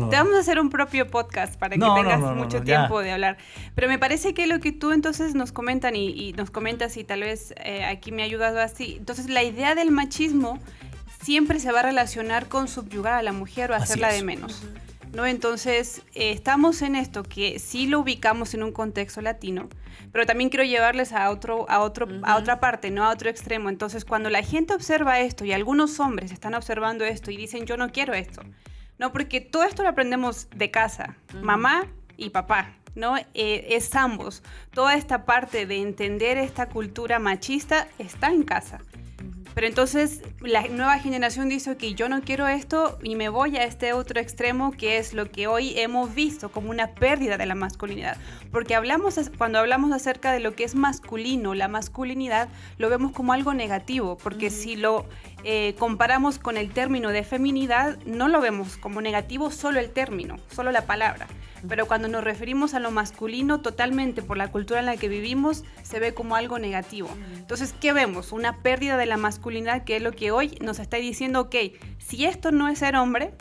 Te 0.10 0.16
vamos 0.16 0.36
a 0.36 0.40
hacer 0.40 0.60
un 0.60 0.70
propio 0.70 1.08
podcast 1.08 1.56
para 1.56 1.76
que 1.76 1.82
tengas 1.82 2.20
mucho 2.36 2.62
tiempo 2.62 3.02
de 3.02 3.12
hablar. 3.12 3.38
Pero 3.76 3.88
me 3.88 3.98
parece 3.98 4.34
que 4.34 4.46
lo 4.46 4.60
que 4.60 4.72
tú 4.72 4.92
entonces 4.92 5.34
nos 5.34 5.52
comentan 5.52 5.96
y, 5.96 6.34
nos 6.34 6.52
comentas 6.52 6.98
y 6.98 7.04
tal 7.04 7.22
vez 7.22 7.54
eh, 7.64 7.86
aquí 7.86 8.12
me 8.12 8.24
ayudas 8.24 8.56
así. 8.56 8.96
Entonces 9.00 9.30
la 9.30 9.44
idea 9.44 9.74
del 9.74 9.90
machismo 9.92 10.60
siempre 11.24 11.60
se 11.60 11.72
va 11.72 11.80
a 11.80 11.84
relacionar 11.84 12.48
con 12.48 12.68
subyugar 12.68 13.14
a 13.14 13.22
la 13.22 13.32
mujer 13.32 13.72
o 13.72 13.76
hacerla 13.76 14.12
de 14.12 14.22
menos. 14.24 14.64
¿No? 15.18 15.26
Entonces, 15.26 16.04
eh, 16.14 16.30
estamos 16.30 16.84
en 16.84 16.96
esto 16.96 17.24
que 17.24 17.58
sí 17.58 17.88
lo 17.88 18.02
ubicamos 18.02 18.54
en 18.54 18.62
un 18.62 18.72
contexto 18.72 19.20
latino, 19.20 19.68
pero 20.12 20.28
también 20.28 20.52
quiero 20.52 20.64
llevarles 20.64 21.12
a, 21.12 21.32
otro, 21.32 21.68
a, 21.70 21.80
otro, 21.80 22.08
a 22.22 22.38
otra 22.38 22.60
parte, 22.60 22.92
no 22.92 23.04
a 23.04 23.10
otro 23.10 23.28
extremo. 23.28 23.70
Entonces, 23.70 24.06
cuando 24.06 24.30
la 24.30 24.44
gente 24.44 24.76
observa 24.76 25.20
esto 25.20 25.44
y 25.44 25.54
algunos 25.54 26.00
hombres 26.00 26.32
están 26.32 26.54
observando 26.54 27.04
esto 27.04 27.32
y 27.32 27.38
dicen, 27.38 27.66
yo 27.66 27.78
no 27.78 27.92
quiero 27.92 28.14
esto, 28.14 28.44
no, 29.00 29.12
porque 29.12 29.42
todo 29.42 29.64
esto 29.64 29.82
lo 29.82 29.90
aprendemos 29.90 30.50
de 30.56 30.70
casa, 30.70 31.18
mamá 31.42 31.88
y 32.16 32.30
papá. 32.30 32.76
¿no? 32.94 33.18
Eh, 33.18 33.68
es 33.70 33.96
ambos. 33.96 34.44
Toda 34.72 34.96
esta 34.96 35.26
parte 35.26 35.66
de 35.68 35.82
entender 35.82 36.38
esta 36.38 36.70
cultura 36.70 37.20
machista 37.20 37.88
está 38.00 38.30
en 38.30 38.44
casa. 38.44 38.82
Pero 39.58 39.66
entonces 39.66 40.22
la 40.40 40.68
nueva 40.68 41.00
generación 41.00 41.50
dice 41.50 41.76
que 41.78 41.96
yo 41.96 42.10
no 42.10 42.22
quiero 42.22 42.48
esto 42.48 43.00
y 43.02 43.16
me 43.16 43.28
voy 43.30 43.58
a 43.58 43.64
este 43.64 43.92
otro 43.92 44.20
extremo 44.22 44.70
que 44.70 44.98
es 44.98 45.16
lo 45.16 45.32
que 45.32 45.48
hoy 45.48 45.74
hemos 45.80 46.14
visto 46.14 46.52
como 46.52 46.70
una 46.70 46.94
pérdida 46.94 47.38
de 47.38 47.48
la 47.48 47.56
masculinidad. 47.56 48.18
Porque 48.52 48.76
hablamos, 48.76 49.16
cuando 49.38 49.60
hablamos 49.60 49.92
acerca 49.92 50.32
de 50.32 50.40
lo 50.40 50.56
que 50.56 50.64
es 50.64 50.76
masculino, 50.76 51.54
la 51.54 51.68
masculinidad, 51.68 52.50
lo 52.78 52.90
vemos 52.90 53.12
como 53.12 53.34
algo 53.34 53.54
negativo, 53.54 54.18
porque 54.18 54.50
si 54.50 54.76
lo 54.76 55.06
eh, 55.44 55.76
comparamos 55.78 56.40
con 56.40 56.58
el 56.58 56.72
término 56.72 57.10
de 57.10 57.24
feminidad, 57.24 57.98
no 58.06 58.28
lo 58.28 58.42
vemos 58.42 58.78
como 58.78 59.02
negativo 59.02 59.52
solo 59.52 59.80
el 59.80 59.92
término, 59.92 60.38
solo 60.50 60.72
la 60.72 60.86
palabra. 60.86 61.28
Pero 61.68 61.88
cuando 61.88 62.08
nos 62.08 62.24
referimos 62.24 62.74
a 62.74 62.80
lo 62.80 62.92
masculino, 62.92 63.62
totalmente 63.62 64.22
por 64.22 64.38
la 64.38 64.50
cultura 64.50 64.80
en 64.80 64.86
la 64.86 64.98
que 64.98 65.10
vivimos, 65.10 65.64
se 65.84 66.00
ve 66.00 66.14
como 66.14 66.36
algo 66.36 66.60
negativo. 66.60 67.10
Entonces, 67.36 67.74
¿qué 67.80 67.94
vemos? 67.94 68.32
Una 68.32 68.62
pérdida 68.62 68.98
de 68.98 69.06
la 69.06 69.18
masculinidad, 69.18 69.84
que 69.84 69.98
es 69.98 70.02
lo 70.02 70.12
que 70.12 70.32
hoy 70.32 70.58
nos 70.62 70.80
está 70.80 70.98
diciendo, 70.98 71.42
ok, 71.42 71.56
si 71.98 72.26
esto 72.26 72.52
no 72.52 72.68
es 72.68 72.80
ser 72.80 72.96
hombre, 72.96 73.34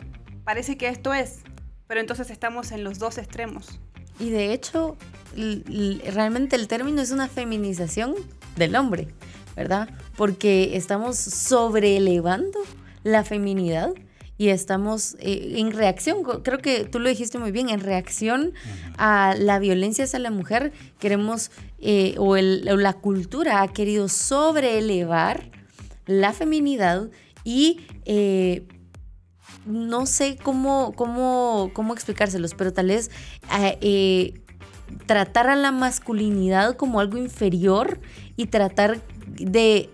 parece 0.43 0.77
que 0.77 0.87
esto 0.87 1.13
es. 1.13 1.43
Pero 1.87 2.01
entonces 2.01 2.29
estamos 2.29 2.71
en 2.71 2.83
los 2.83 2.99
dos 2.99 3.17
extremos. 3.17 3.79
Y 4.19 4.29
de 4.29 4.53
hecho, 4.53 4.97
realmente 6.13 6.55
el 6.55 6.67
término 6.67 7.01
es 7.01 7.11
una 7.11 7.27
feminización 7.27 8.15
del 8.55 8.75
hombre, 8.75 9.07
¿verdad? 9.55 9.89
Porque 10.15 10.75
estamos 10.75 11.17
sobreelevando 11.17 12.59
la 13.03 13.23
feminidad 13.23 13.91
y 14.37 14.49
estamos 14.49 15.15
eh, 15.19 15.55
en 15.57 15.71
reacción, 15.71 16.23
creo 16.43 16.59
que 16.59 16.85
tú 16.85 16.99
lo 16.99 17.09
dijiste 17.09 17.39
muy 17.39 17.51
bien, 17.51 17.69
en 17.69 17.79
reacción 17.79 18.53
a 18.97 19.35
la 19.37 19.57
violencia 19.57 20.03
hacia 20.03 20.19
la 20.19 20.29
mujer, 20.29 20.73
queremos, 20.99 21.49
eh, 21.79 22.15
o, 22.17 22.35
la 22.37 22.93
cultura 22.93 23.61
ha 23.61 23.67
querido 23.67 24.07
sobreelevar 24.09 25.49
la 26.05 26.33
feminidad 26.33 27.09
y 27.43 27.79
eh, 28.05 28.67
no 29.67 30.05
sé 30.05 30.37
cómo, 30.41 30.93
cómo, 30.95 31.71
cómo 31.73 31.93
explicárselos, 31.93 32.53
pero 32.53 32.73
tal 32.73 32.87
vez 32.87 33.11
tratar 35.05 35.49
a 35.49 35.55
la 35.55 35.71
masculinidad 35.71 36.75
como 36.75 36.99
algo 36.99 37.17
inferior 37.17 37.99
y 38.35 38.47
tratar 38.47 39.01
de 39.27 39.89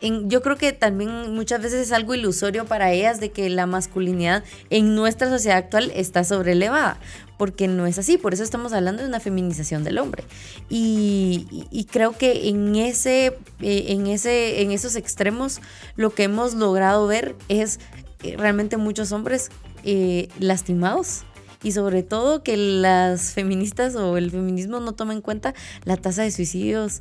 yo 0.00 0.42
creo 0.42 0.56
que 0.56 0.72
también 0.72 1.34
muchas 1.34 1.60
veces 1.60 1.86
es 1.86 1.92
algo 1.92 2.14
ilusorio 2.14 2.66
para 2.66 2.92
ellas 2.92 3.18
de 3.20 3.30
que 3.30 3.50
la 3.50 3.66
masculinidad 3.66 4.44
en 4.70 4.94
nuestra 4.94 5.28
sociedad 5.28 5.58
actual 5.58 5.90
está 5.94 6.22
sobrelevada, 6.22 6.98
porque 7.36 7.66
no 7.66 7.86
es 7.86 7.98
así, 7.98 8.16
por 8.16 8.32
eso 8.32 8.44
estamos 8.44 8.72
hablando 8.72 9.02
de 9.02 9.08
una 9.08 9.18
feminización 9.18 9.82
del 9.82 9.98
hombre. 9.98 10.24
Y, 10.68 11.86
creo 11.90 12.16
que 12.16 12.48
en, 12.48 12.76
ese, 12.76 13.36
eh, 13.60 13.86
en, 13.88 14.06
ese, 14.06 14.62
en 14.62 14.70
esos 14.70 14.94
extremos 14.94 15.60
lo 15.96 16.10
que 16.14 16.24
hemos 16.24 16.54
logrado 16.54 17.06
ver 17.06 17.34
es 17.48 17.80
eh, 17.96 18.07
realmente 18.36 18.76
muchos 18.76 19.12
hombres 19.12 19.50
eh, 19.84 20.28
lastimados 20.38 21.24
y 21.62 21.72
sobre 21.72 22.02
todo 22.02 22.42
que 22.42 22.56
las 22.56 23.32
feministas 23.32 23.96
o 23.96 24.16
el 24.16 24.30
feminismo 24.30 24.80
no 24.80 24.92
tomen 24.92 25.18
en 25.18 25.22
cuenta 25.22 25.54
la 25.84 25.96
tasa 25.96 26.22
de 26.22 26.30
suicidios 26.30 27.00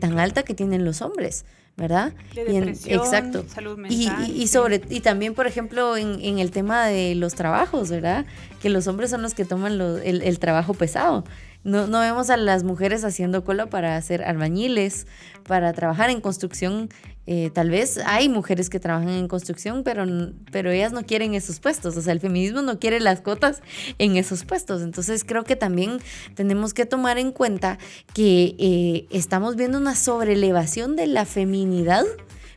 tan 0.00 0.18
alta 0.18 0.42
que 0.42 0.54
tienen 0.54 0.84
los 0.84 1.02
hombres. 1.02 1.44
¿verdad? 1.76 2.14
y 2.34 2.56
exacto. 2.56 3.44
salud 3.48 3.76
mental. 3.76 4.30
Y, 4.34 4.48
sobre, 4.48 4.80
y 4.88 5.00
también, 5.00 5.34
por 5.34 5.46
ejemplo, 5.46 5.96
en, 5.96 6.38
el 6.38 6.50
tema 6.50 6.86
de 6.86 7.14
los 7.14 7.34
trabajos, 7.34 7.90
¿verdad? 7.90 8.24
Que 8.62 8.70
los 8.70 8.86
hombres 8.86 9.10
son 9.10 9.22
los 9.22 9.34
que 9.34 9.44
toman 9.44 9.72
el, 9.72 10.22
el, 10.22 10.38
trabajo 10.38 10.72
pesado. 10.72 11.24
No, 11.64 11.86
no 11.86 12.00
vemos 12.00 12.30
a 12.30 12.36
las 12.38 12.64
mujeres 12.64 13.04
haciendo 13.04 13.44
cola 13.44 13.66
para 13.66 13.96
hacer 13.96 14.22
albañiles, 14.24 15.06
para 15.46 15.72
trabajar 15.74 16.08
en 16.08 16.20
construcción 16.20 16.88
eh, 17.26 17.50
tal 17.52 17.70
vez 17.70 17.98
hay 18.04 18.28
mujeres 18.28 18.70
que 18.70 18.78
trabajan 18.78 19.08
en 19.08 19.28
construcción, 19.28 19.82
pero, 19.82 20.04
pero 20.52 20.70
ellas 20.70 20.92
no 20.92 21.04
quieren 21.04 21.34
esos 21.34 21.60
puestos. 21.60 21.96
O 21.96 22.02
sea, 22.02 22.12
el 22.12 22.20
feminismo 22.20 22.62
no 22.62 22.78
quiere 22.78 23.00
las 23.00 23.20
cotas 23.20 23.62
en 23.98 24.16
esos 24.16 24.44
puestos. 24.44 24.82
Entonces 24.82 25.24
creo 25.24 25.44
que 25.44 25.56
también 25.56 25.98
tenemos 26.34 26.72
que 26.72 26.86
tomar 26.86 27.18
en 27.18 27.32
cuenta 27.32 27.78
que 28.14 28.54
eh, 28.58 29.06
estamos 29.10 29.56
viendo 29.56 29.78
una 29.78 29.96
sobrelevación 29.96 30.94
de 30.96 31.06
la 31.08 31.24
feminidad, 31.24 32.04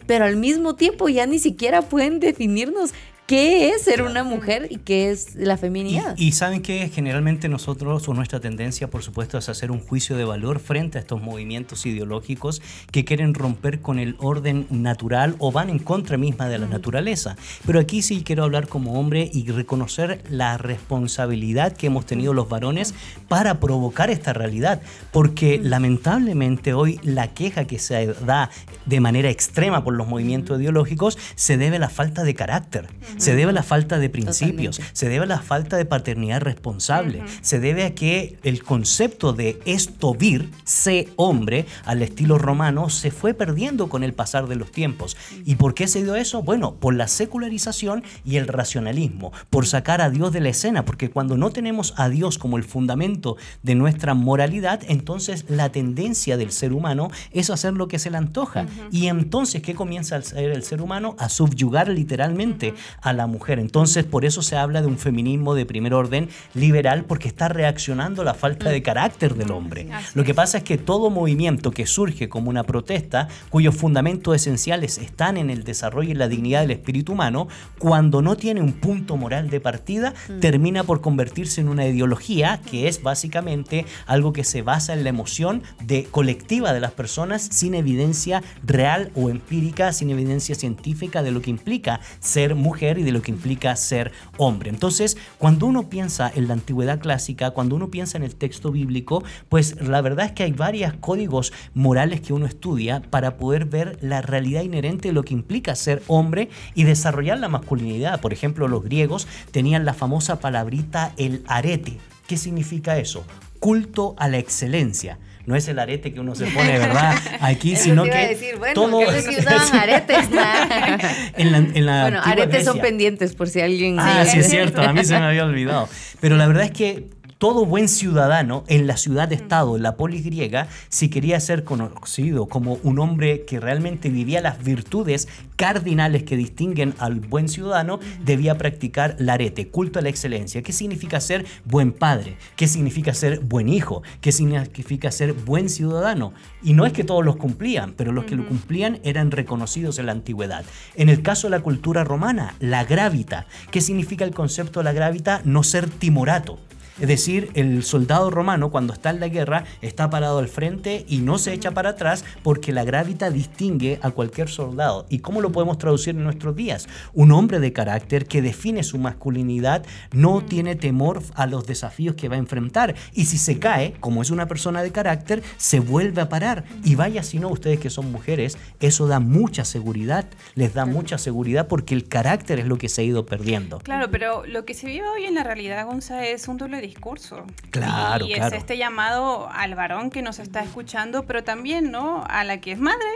pero 0.05 0.25
al 0.25 0.37
mismo 0.37 0.75
tiempo 0.75 1.09
ya 1.09 1.25
ni 1.25 1.39
siquiera 1.39 1.81
pueden 1.81 2.19
definirnos 2.19 2.91
qué 3.29 3.69
es 3.69 3.83
ser 3.83 4.01
una 4.01 4.23
mujer 4.23 4.65
y 4.71 4.77
qué 4.77 5.11
es 5.11 5.35
la 5.35 5.55
feminidad. 5.55 6.17
Y, 6.17 6.31
saben 6.31 6.63
que 6.63 6.89
generalmente 6.89 7.47
nosotros 7.47 8.09
o 8.09 8.15
nuestra 8.15 8.39
tendencia, 8.39 8.89
por 8.89 9.03
supuesto, 9.03 9.37
es 9.37 9.47
hacer 9.49 9.69
un 9.69 9.81
juicio 9.81 10.17
de 10.17 10.25
valor 10.25 10.57
frente 10.57 10.97
a 10.97 11.01
estos 11.01 11.21
movimientos 11.21 11.85
ideológicos 11.85 12.59
que 12.91 13.05
quieren 13.05 13.35
romper 13.35 13.81
con 13.81 13.99
el 13.99 14.15
orden 14.17 14.65
natural 14.71 15.35
o 15.37 15.51
van 15.51 15.69
en 15.69 15.77
contra 15.77 16.17
misma 16.17 16.49
de 16.49 16.57
la 16.57 16.65
naturaleza. 16.65 17.37
Pero 17.67 17.79
aquí 17.79 18.01
sí 18.01 18.23
quiero 18.23 18.45
hablar 18.45 18.67
como 18.67 18.99
hombre 18.99 19.29
y 19.31 19.47
reconocer 19.51 20.23
la 20.31 20.57
responsabilidad 20.57 21.77
que 21.77 21.85
hemos 21.85 22.07
tenido 22.07 22.33
los 22.33 22.49
varones 22.49 22.95
para 23.27 23.59
provocar 23.59 24.09
esta 24.09 24.33
realidad, 24.33 24.81
porque 25.11 25.59
lamentablemente 25.61 26.73
hoy 26.73 26.99
la 27.03 27.27
queja 27.27 27.65
que 27.65 27.77
se 27.77 28.07
da 28.07 28.49
de 28.87 28.99
manera 28.99 29.29
extrema 29.29 29.83
por 29.83 29.93
los 29.93 30.07
movimientos 30.07 30.59
ideológicos 30.59 31.19
se 31.35 31.57
debe 31.57 31.75
a 31.75 31.79
la 31.79 31.89
falta 31.89 32.23
de 32.23 32.33
carácter 32.33 32.87
se 33.19 33.35
debe 33.35 33.51
a 33.51 33.53
la 33.53 33.63
falta 33.63 33.99
de 33.99 34.09
principios, 34.09 34.81
se 34.93 35.09
debe 35.09 35.25
a 35.25 35.27
la 35.27 35.39
falta 35.39 35.77
de 35.77 35.85
paternidad 35.85 36.41
responsable, 36.41 37.21
se 37.41 37.59
debe 37.59 37.83
a 37.83 37.93
que 37.93 38.39
el 38.43 38.63
concepto 38.63 39.33
de 39.33 39.59
esto 39.65 40.15
vir, 40.15 40.49
sé 40.63 41.09
hombre, 41.15 41.65
al 41.85 42.01
estilo 42.01 42.37
romano, 42.37 42.89
se 42.89 43.11
fue 43.11 43.33
perdiendo 43.33 43.89
con 43.89 44.03
el 44.03 44.13
pasar 44.13 44.47
de 44.47 44.55
los 44.55 44.71
tiempos. 44.71 45.17
¿Y 45.45 45.55
por 45.55 45.73
qué 45.73 45.87
se 45.87 46.03
dio 46.03 46.15
eso? 46.15 46.41
Bueno, 46.41 46.75
por 46.75 46.95
la 46.95 47.07
secularización 47.07 48.03
y 48.25 48.37
el 48.37 48.47
racionalismo, 48.47 49.31
por 49.49 49.67
sacar 49.67 50.01
a 50.01 50.09
Dios 50.09 50.31
de 50.31 50.41
la 50.41 50.49
escena, 50.49 50.85
porque 50.85 51.09
cuando 51.09 51.37
no 51.37 51.51
tenemos 51.51 51.93
a 51.97 52.09
Dios 52.09 52.37
como 52.37 52.57
el 52.57 52.63
fundamento 52.63 53.37
de 53.63 53.75
nuestra 53.75 54.13
moralidad, 54.13 54.81
entonces 54.87 55.45
la 55.49 55.71
tendencia 55.71 56.37
del 56.37 56.51
ser 56.51 56.73
humano 56.73 57.11
es 57.31 57.49
hacer 57.49 57.73
lo 57.73 57.87
que 57.87 57.99
se 57.99 58.09
le 58.09 58.17
antoja. 58.17 58.65
Y 58.91 59.07
entonces, 59.07 59.61
¿qué 59.61 59.75
comienza 59.75 60.15
a 60.15 60.19
hacer 60.19 60.51
el 60.51 60.63
ser 60.63 60.81
humano? 60.81 61.15
A 61.19 61.29
subyugar 61.29 61.89
literalmente 61.89 62.73
a 63.09 63.13
la 63.13 63.27
mujer. 63.27 63.59
Entonces, 63.59 64.05
por 64.05 64.25
eso 64.25 64.41
se 64.41 64.55
habla 64.55 64.81
de 64.81 64.87
un 64.87 64.97
feminismo 64.97 65.55
de 65.55 65.65
primer 65.65 65.93
orden 65.93 66.29
liberal, 66.53 67.05
porque 67.05 67.27
está 67.27 67.49
reaccionando 67.49 68.21
a 68.21 68.25
la 68.25 68.33
falta 68.33 68.69
de 68.69 68.81
carácter 68.81 69.35
del 69.35 69.51
hombre. 69.51 69.87
Lo 70.13 70.23
que 70.23 70.33
pasa 70.33 70.59
es 70.59 70.63
que 70.63 70.77
todo 70.77 71.09
movimiento 71.09 71.71
que 71.71 71.85
surge 71.85 72.29
como 72.29 72.49
una 72.49 72.63
protesta, 72.63 73.27
cuyos 73.49 73.75
fundamentos 73.75 74.35
esenciales 74.35 74.97
están 74.97 75.37
en 75.37 75.49
el 75.49 75.63
desarrollo 75.63 76.11
y 76.11 76.15
la 76.15 76.27
dignidad 76.27 76.61
del 76.61 76.71
espíritu 76.71 77.13
humano, 77.13 77.47
cuando 77.77 78.21
no 78.21 78.37
tiene 78.37 78.61
un 78.61 78.73
punto 78.73 79.17
moral 79.17 79.49
de 79.49 79.59
partida, 79.59 80.13
mm. 80.29 80.39
termina 80.39 80.83
por 80.83 81.01
convertirse 81.01 81.61
en 81.61 81.69
una 81.69 81.87
ideología 81.87 82.61
que 82.69 82.87
es 82.87 83.01
básicamente 83.01 83.85
algo 84.05 84.33
que 84.33 84.43
se 84.43 84.61
basa 84.61 84.93
en 84.93 85.03
la 85.03 85.09
emoción 85.09 85.63
de 85.83 86.05
colectiva 86.05 86.73
de 86.73 86.79
las 86.79 86.91
personas 86.91 87.41
sin 87.41 87.73
evidencia 87.75 88.43
real 88.63 89.11
o 89.15 89.29
empírica, 89.29 89.93
sin 89.93 90.09
evidencia 90.09 90.55
científica 90.55 91.23
de 91.23 91.31
lo 91.31 91.41
que 91.41 91.49
implica 91.49 91.99
ser 92.19 92.55
mujer 92.55 92.88
y 92.97 93.03
de 93.03 93.11
lo 93.11 93.21
que 93.21 93.31
implica 93.31 93.75
ser 93.75 94.11
hombre. 94.37 94.69
Entonces, 94.69 95.17
cuando 95.37 95.65
uno 95.65 95.89
piensa 95.89 96.31
en 96.33 96.47
la 96.47 96.53
antigüedad 96.53 96.99
clásica, 96.99 97.51
cuando 97.51 97.75
uno 97.75 97.89
piensa 97.89 98.17
en 98.17 98.23
el 98.23 98.35
texto 98.35 98.71
bíblico, 98.71 99.23
pues 99.49 99.79
la 99.81 100.01
verdad 100.01 100.27
es 100.27 100.31
que 100.31 100.43
hay 100.43 100.51
varios 100.51 100.93
códigos 100.93 101.53
morales 101.73 102.21
que 102.21 102.33
uno 102.33 102.45
estudia 102.45 103.01
para 103.01 103.37
poder 103.37 103.65
ver 103.65 103.97
la 104.01 104.21
realidad 104.21 104.63
inherente 104.63 105.09
de 105.09 105.13
lo 105.13 105.23
que 105.23 105.33
implica 105.33 105.75
ser 105.75 106.01
hombre 106.07 106.49
y 106.75 106.83
desarrollar 106.83 107.39
la 107.39 107.49
masculinidad. 107.49 108.21
Por 108.21 108.33
ejemplo, 108.33 108.67
los 108.67 108.83
griegos 108.83 109.27
tenían 109.51 109.85
la 109.85 109.93
famosa 109.93 110.39
palabrita 110.39 111.13
el 111.17 111.43
arete. 111.47 111.97
¿Qué 112.27 112.37
significa 112.37 112.97
eso? 112.97 113.25
Culto 113.59 114.15
a 114.17 114.27
la 114.27 114.37
excelencia 114.37 115.17
no 115.49 115.55
es 115.55 115.67
el 115.67 115.79
arete 115.79 116.13
que 116.13 116.19
uno 116.19 116.35
se 116.35 116.45
pone, 116.51 116.77
¿verdad? 116.77 117.15
Aquí, 117.41 117.75
sino 117.75 118.03
que 118.03 118.27
decir, 118.27 118.57
bueno, 118.57 118.75
todo... 118.75 118.99
usaban 118.99 119.75
aretes. 119.75 120.29
bueno, 121.73 122.21
aretes 122.23 122.65
son 122.65 122.79
pendientes 122.79 123.33
por 123.33 123.49
si 123.49 123.59
alguien... 123.59 123.99
Ah, 123.99 124.25
sí, 124.25 124.41
es 124.41 124.47
cierto, 124.47 124.79
a 124.79 124.93
mí 124.93 125.03
se 125.03 125.17
me 125.17 125.25
había 125.25 125.45
olvidado. 125.45 125.89
Pero 126.19 126.37
la 126.37 126.45
verdad 126.45 126.65
es 126.65 126.71
que 126.71 127.09
todo 127.39 127.65
buen 127.65 127.87
ciudadano 127.87 128.65
en 128.67 128.85
la 128.85 128.97
ciudad-estado, 128.97 129.77
en 129.77 129.83
la 129.83 129.95
polis 129.95 130.25
griega, 130.25 130.67
si 130.89 131.07
quería 131.07 131.39
ser 131.39 131.63
conocido 131.63 132.47
como 132.47 132.79
un 132.83 132.99
hombre 132.99 133.45
que 133.45 133.61
realmente 133.61 134.09
vivía 134.09 134.41
las 134.41 134.61
virtudes 134.61 135.29
cardinales 135.55 136.23
que 136.23 136.35
distinguen 136.35 136.93
al 136.99 137.21
buen 137.21 137.47
ciudadano, 137.47 138.01
debía 138.25 138.57
practicar 138.57 139.15
la 139.19 139.33
arete, 139.33 139.69
culto 139.69 139.99
a 139.99 140.01
la 140.01 140.09
excelencia. 140.09 140.61
¿Qué 140.61 140.73
significa 140.73 141.21
ser 141.21 141.45
buen 141.63 141.93
padre? 141.93 142.35
¿Qué 142.57 142.67
significa 142.67 143.13
ser 143.13 143.39
buen 143.39 143.69
hijo? 143.69 144.03
¿Qué 144.19 144.33
significa 144.33 145.09
ser 145.09 145.31
buen 145.31 145.69
ciudadano? 145.69 146.33
Y 146.61 146.73
no 146.73 146.85
es 146.85 146.91
que 146.91 147.05
todos 147.05 147.23
los 147.23 147.37
cumplían, 147.37 147.93
pero 147.93 148.11
los 148.11 148.25
que 148.25 148.35
lo 148.35 148.45
cumplían 148.45 148.99
eran 149.05 149.31
reconocidos 149.31 149.97
en 149.97 150.07
la 150.07 150.11
antigüedad. 150.11 150.65
En 150.95 151.07
el 151.07 151.21
caso 151.21 151.47
de 151.47 151.51
la 151.51 151.63
cultura 151.63 152.03
romana, 152.03 152.55
la 152.59 152.83
gravita. 152.83 153.45
¿Qué 153.71 153.79
significa 153.79 154.25
el 154.25 154.33
concepto 154.33 154.81
de 154.81 154.83
la 154.83 154.91
gravita? 154.91 155.41
No 155.45 155.63
ser 155.63 155.89
timorato. 155.89 156.59
Es 156.99 157.07
decir, 157.07 157.49
el 157.53 157.83
soldado 157.83 158.29
romano 158.29 158.71
cuando 158.71 158.91
está 158.91 159.09
en 159.09 159.21
la 159.21 159.29
guerra 159.29 159.63
está 159.81 160.09
parado 160.09 160.39
al 160.39 160.49
frente 160.49 161.05
y 161.07 161.19
no 161.19 161.37
se 161.37 161.53
echa 161.53 161.71
para 161.71 161.91
atrás 161.91 162.25
porque 162.43 162.73
la 162.73 162.83
gravita 162.83 163.29
distingue 163.29 163.99
a 164.01 164.11
cualquier 164.11 164.49
soldado. 164.49 165.05
¿Y 165.09 165.19
cómo 165.19 165.39
lo 165.39 165.53
podemos 165.53 165.77
traducir 165.77 166.15
en 166.15 166.25
nuestros 166.25 166.57
días? 166.57 166.89
Un 167.13 167.31
hombre 167.31 167.59
de 167.59 167.71
carácter 167.71 168.25
que 168.25 168.41
define 168.41 168.83
su 168.83 168.97
masculinidad 168.97 169.85
no 170.11 170.41
tiene 170.41 170.75
temor 170.75 171.23
a 171.35 171.45
los 171.47 171.65
desafíos 171.65 172.15
que 172.15 172.27
va 172.27 172.35
a 172.35 172.39
enfrentar. 172.39 172.95
Y 173.13 173.25
si 173.25 173.37
se 173.37 173.59
cae, 173.59 173.93
como 174.01 174.21
es 174.21 174.29
una 174.29 174.47
persona 174.47 174.83
de 174.83 174.91
carácter, 174.91 175.41
se 175.55 175.79
vuelve 175.79 176.21
a 176.21 176.27
parar. 176.27 176.65
Y 176.83 176.95
vaya 176.95 177.23
si 177.23 177.39
no, 177.39 177.47
ustedes 177.47 177.79
que 177.79 177.89
son 177.89 178.11
mujeres, 178.11 178.57
eso 178.81 179.07
da 179.07 179.21
mucha 179.21 179.63
seguridad, 179.63 180.25
les 180.55 180.73
da 180.73 180.85
mucha 180.85 181.17
seguridad 181.17 181.67
porque 181.67 181.95
el 181.95 182.09
carácter 182.09 182.59
es 182.59 182.65
lo 182.65 182.77
que 182.77 182.89
se 182.89 183.01
ha 183.01 183.05
ido 183.05 183.25
perdiendo. 183.25 183.79
Claro, 183.79 184.11
pero 184.11 184.45
lo 184.45 184.65
que 184.65 184.73
se 184.73 184.87
vive 184.87 185.07
hoy 185.07 185.23
en 185.23 185.35
la 185.35 185.45
realidad, 185.45 185.85
Gonza, 185.85 186.25
es 186.25 186.49
un 186.49 186.57
doble 186.57 186.81
discurso. 186.89 187.45
Claro, 187.71 188.25
y 188.25 188.33
es 188.33 188.51
este 188.51 188.77
llamado 188.77 189.49
al 189.51 189.75
varón 189.75 190.09
que 190.09 190.21
nos 190.21 190.39
está 190.39 190.61
escuchando, 190.61 191.23
pero 191.25 191.43
también, 191.43 191.91
¿no? 191.91 192.23
A 192.27 192.43
la 192.43 192.59
que 192.59 192.71
es 192.71 192.79
madre, 192.79 193.09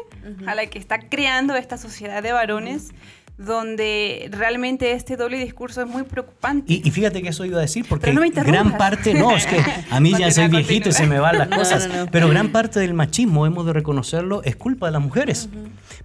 a 0.46 0.56
la 0.56 0.66
que 0.68 0.80
está 0.80 1.00
creando 1.00 1.56
esta 1.56 1.78
sociedad 1.78 2.24
de 2.24 2.32
varones 2.32 2.94
donde 3.38 4.30
realmente 4.32 4.92
este 4.92 5.18
doble 5.18 5.38
discurso 5.40 5.82
es 5.82 5.88
muy 5.88 6.04
preocupante. 6.04 6.72
Y, 6.72 6.92
fíjate 6.92 7.22
que 7.22 7.30
eso 7.30 7.46
iba 7.46 7.58
a 7.58 7.62
decir, 7.62 7.86
porque 7.90 8.12
gran 8.12 8.78
parte, 8.78 9.14
no, 9.14 9.36
es 9.36 9.48
que 9.48 9.60
a 9.90 10.00
mí 10.00 10.14
ya 10.20 10.30
soy 10.32 10.48
viejito 10.50 10.90
y 10.90 10.92
se 10.92 11.08
me 11.08 11.20
van 11.20 11.40
las 11.40 11.48
cosas, 11.58 11.90
pero 12.12 12.30
gran 12.30 12.52
parte 12.52 12.80
del 12.80 12.94
machismo, 12.94 13.46
hemos 13.46 13.66
de 13.66 13.74
reconocerlo, 13.74 14.44
es 14.44 14.56
culpa 14.56 14.86
de 14.86 14.92
las 14.94 15.02
mujeres. 15.02 15.50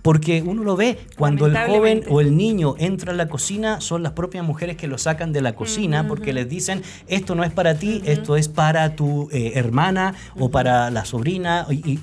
Porque 0.03 0.43
uno 0.43 0.65
lo 0.65 0.77
ve, 0.77 0.99
cuando 1.17 1.47
el 1.47 1.57
joven 1.57 2.05
o 2.09 2.21
el 2.21 2.37
niño 2.37 2.75
entra 2.79 3.13
a 3.13 3.17
la 3.17 3.29
cocina, 3.29 3.81
son 3.81 4.03
las 4.03 4.13
propias 4.13 4.45
mujeres 4.45 4.77
que 4.77 4.87
lo 4.87 4.99
sacan 4.99 5.33
de 5.33 5.41
la 5.41 5.55
cocina 5.55 6.07
porque 6.07 6.33
les 6.33 6.49
dicen, 6.49 6.83
esto 7.07 7.35
no 7.35 7.45
es 7.45 7.53
para 7.53 7.75
ti, 7.75 8.03
esto 8.05 8.37
es 8.37 8.49
para 8.49 8.95
tu 8.95 9.29
eh, 9.33 9.53
hermana 9.55 10.15
o 10.39 10.51
para 10.51 10.91
la 10.91 11.05
sobrina. 11.05 11.67
Y, 11.71 11.99